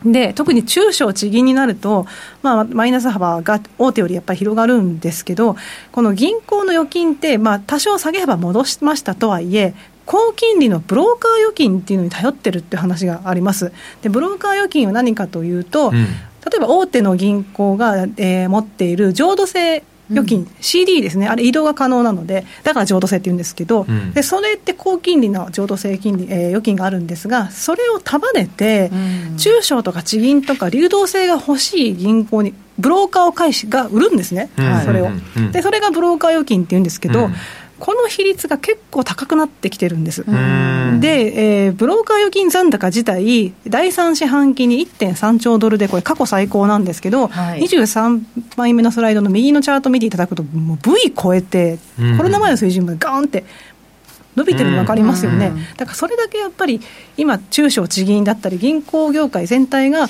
[0.04, 2.06] で特に中小地銀になると、
[2.42, 5.56] まあ、マイナス幅が大手よりやっぱり広がるんですけど
[5.92, 9.74] この銀行の預金って、まあ、多少下げ幅戻しましたとはいえ
[10.06, 13.72] 高金利のブローカー預金っていうのに頼ってるって話があります。
[14.02, 16.06] でブローカー預金は何かというと、うん、例
[16.56, 34.50] えば大手の銀行が、えー、持っている浄土性預金、うん、CD ですね、あれ、移動が可能なので、だから浄土性って言うんですけど、うん、でそれって高金利の浄土性金利、えー、預金があるんですが、それを束ねて、うん、中小とか地銀とか流動性が欲しい銀行に、ブローカーを介しが売るんですね、
[34.84, 35.08] それを。
[35.52, 37.30] で、それがブローカー預金って言うんですけど、
[37.84, 40.24] この比率が結構高くなってきてるんです。
[40.24, 48.22] で、えー、ブローカー預金残高自体、第3四半期に1.3兆ドルで、これ、過去最高なんですけど、はい、23
[48.56, 51.78] 枚目のスライドの右のチャート見ていただくと、もう V 超えて、
[52.16, 53.44] コロナ前の水準までガーンって
[54.34, 56.80] 伸びてるの分かりますよね、だからそれだけやっぱり、
[57.18, 60.08] 今、中小地銀だったり、銀行業界全体が、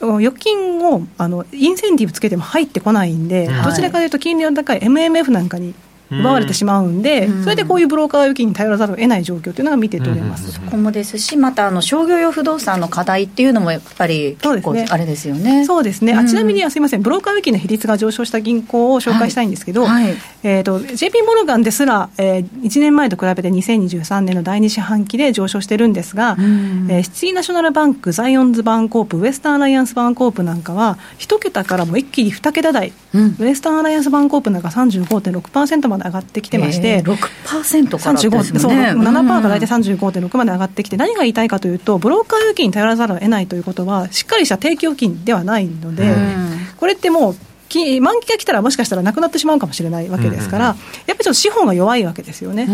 [0.00, 5.74] 預金をあのインセンティブつけても入ってこないんで、どちらかというと金利の高い MMF なんかに
[6.10, 15.64] 奪われてしまうんで、それでこういうブローカー預金に頼らざるを得ない状況というのが見て取れます、そこもですし、またあの商業用不動産の課題っていうのもやっぱり結構あれですよね。
[15.64, 20.04] そうですね、あちなみにすみません、ブローカー預金の比率が上昇した銀行を紹介したいんですけど、はい。
[20.04, 46.14] はい、えーと、JP モルガンですら、えー、1年前と比べて2023年の第2四半期で上昇してるんですが、えー、シティナショナルバンク、ザイオンズバンコープ、ウエスタンアライアンスバンコープなんかは、一桁からも一気に2桁台、うん、ウエスタンアライアンスバンコープなんか35.6%まで上がってきてまして、して、6%からですね、そう7%が大体35.6まで上がってきて、何が言いたいかというと、ブローカー預金に頼らざるを得ないということは、しっかりした定期預金ではないので、
[46.76, 47.36] これってもう、
[48.00, 52.66] 満期が来たらもしかしたらなくなってしまうかもしれないわけですから、やっぱりちょっと資本が弱いわけですよね。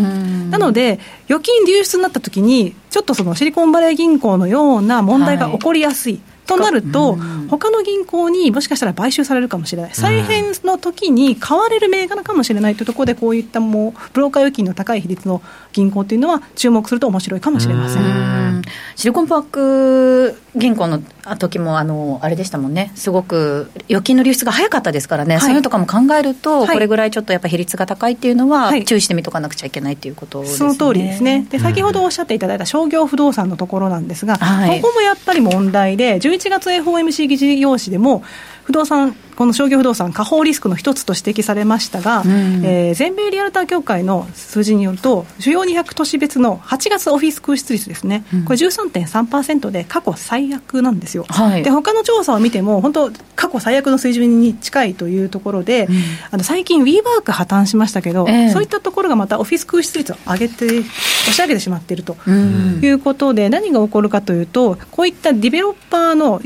[0.49, 6.13] なので、預金流出になったときに、ちょっとそのシリコンバレー銀行のような問題が起こりやすい。
[6.13, 7.17] はいとなると、
[7.49, 15.41] 他の銀行にもしかしたら買収されるかもしれない、再編の時に買われる銘柄かもしれないというところで、こういったもうブローカー預金の高い比率の
[15.73, 18.61] 銀行というのは、注目すると面白いかもしれません。
[18.95, 21.01] シリコンパーク銀行の
[21.37, 31.47] 時もあのあれでしたもんね、すごく預金の流出が早かったですからね、はい、そういうのとかも考えると、はい、これぐらいちょっとやっぱ比率が高いっていうのは、注意してみとかなくちゃいけないということね、その通りですね。
[31.49, 38.23] で、先ほどおっしゃっていただいた商業不動産のところなんですが、はい、ここもやっぱり問題で、11月 FOMC 議事要旨でも、
[38.63, 51.25] 不動産この商業不動産、下方リスクの一つと指摘されましたが、うん、えー、全米リアルター協会の数字によると、主要200都市別の8月オフィス空室率ですね、うん、これ13.3%で過去最悪なんですよ。
[51.29, 55.95] はい、で他の調査を見ても、本当、過去最悪の水準に近いというところで、うん、
[56.31, 66.41] あの最近、ウィーバーク破綻しましたけど、えー、そういったところがまたオフィス空室率を上げて、押し上げてしまっているということで、何が起こるかというと、こういったディベロッパーの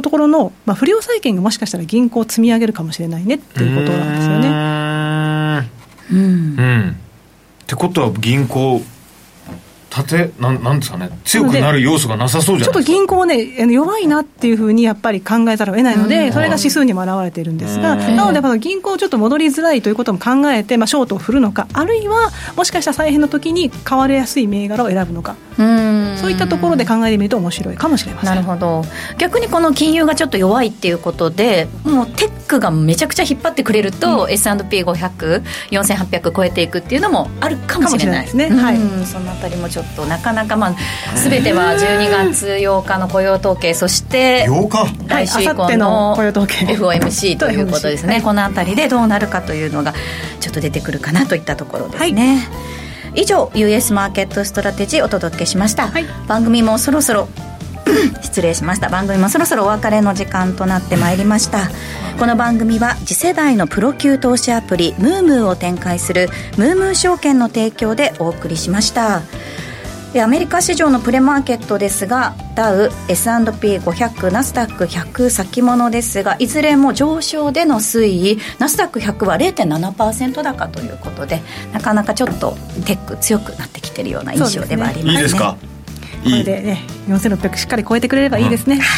[0.00, 4.70] ところの、まあ、不良債権がもしかしたら銀行積み上げるかもしれないねっていうことなんですよね。
[6.12, 8.80] うん、うん、ってことは銀行
[9.90, 25.36] 縦なんなんですかね強くなる要素がなさそうじゃちょっと銀行ね弱いなっていうふうにやっぱり考えざるを得ないので、それが指数にも表れているんですが、なのでこの銀行ちょっと戻りづらいということも考えて、まあ、ショートを振るのかあるいはもしかしたら再編の時に買われやすい銘柄を選ぶのか。
[26.16, 28.30] そういったところで考えてみると面白いかもしれません。
[28.30, 28.84] なるほど。
[29.18, 38.24] 逆にこの金融がちょっと弱いっていうことでもうテックがめちゃくちゃ引っ張ってくれると、うん、S&P5004800 超えていくっていうのもあるかもしれない。
[38.24, 40.74] ですね、はい、そのあたりもちょっとなかなかまあ
[41.16, 45.08] 全ては12月8日の雇用統計そして8日？
[45.08, 48.20] 来週以降の FOMC ということですね。
[48.22, 49.94] このあたりでどうなるかというのが
[50.40, 52.36] ちょっと出てくるかなといったところですね、
[53.12, 53.22] はい。
[53.22, 57.28] 以上 US マーケットストラテジーお届けしました、はい、番組もそろそろ
[58.22, 58.88] 失礼しました。
[58.88, 61.70] 番組もそろそろお別れの時間となってまいりました。
[62.20, 66.28] この番組は次世代のプロ級投資アプリムームーを展開する
[66.58, 69.22] ムームー証券の提供でお送りしました
[70.18, 78.38] アメリカ市場のプレマーケットですがダウ S&P500 ナスダック100先物ですがいずれも上昇での推移。
[78.58, 81.40] ナスダック100は0.7%高ということで
[81.72, 82.56] なかなかちょっと
[82.86, 85.56] テック強くなってきてるような印象ではありますね、ね、いいですか？
[86.24, 88.88] これでね4600しっかり超えてくれればいいですね、うん、はい。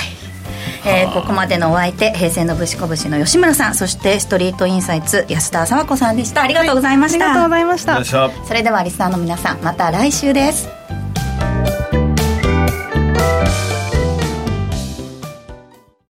[0.84, 6.42] えー、ここまでのお相手平成のぶしこぶしの吉村さんそしてストリートインサイツ安田佐和子さんでした。
[6.42, 8.44] ありがとうございました、はい、ありがとうございました。
[8.46, 10.68] それではリスナーの皆さんまた来週です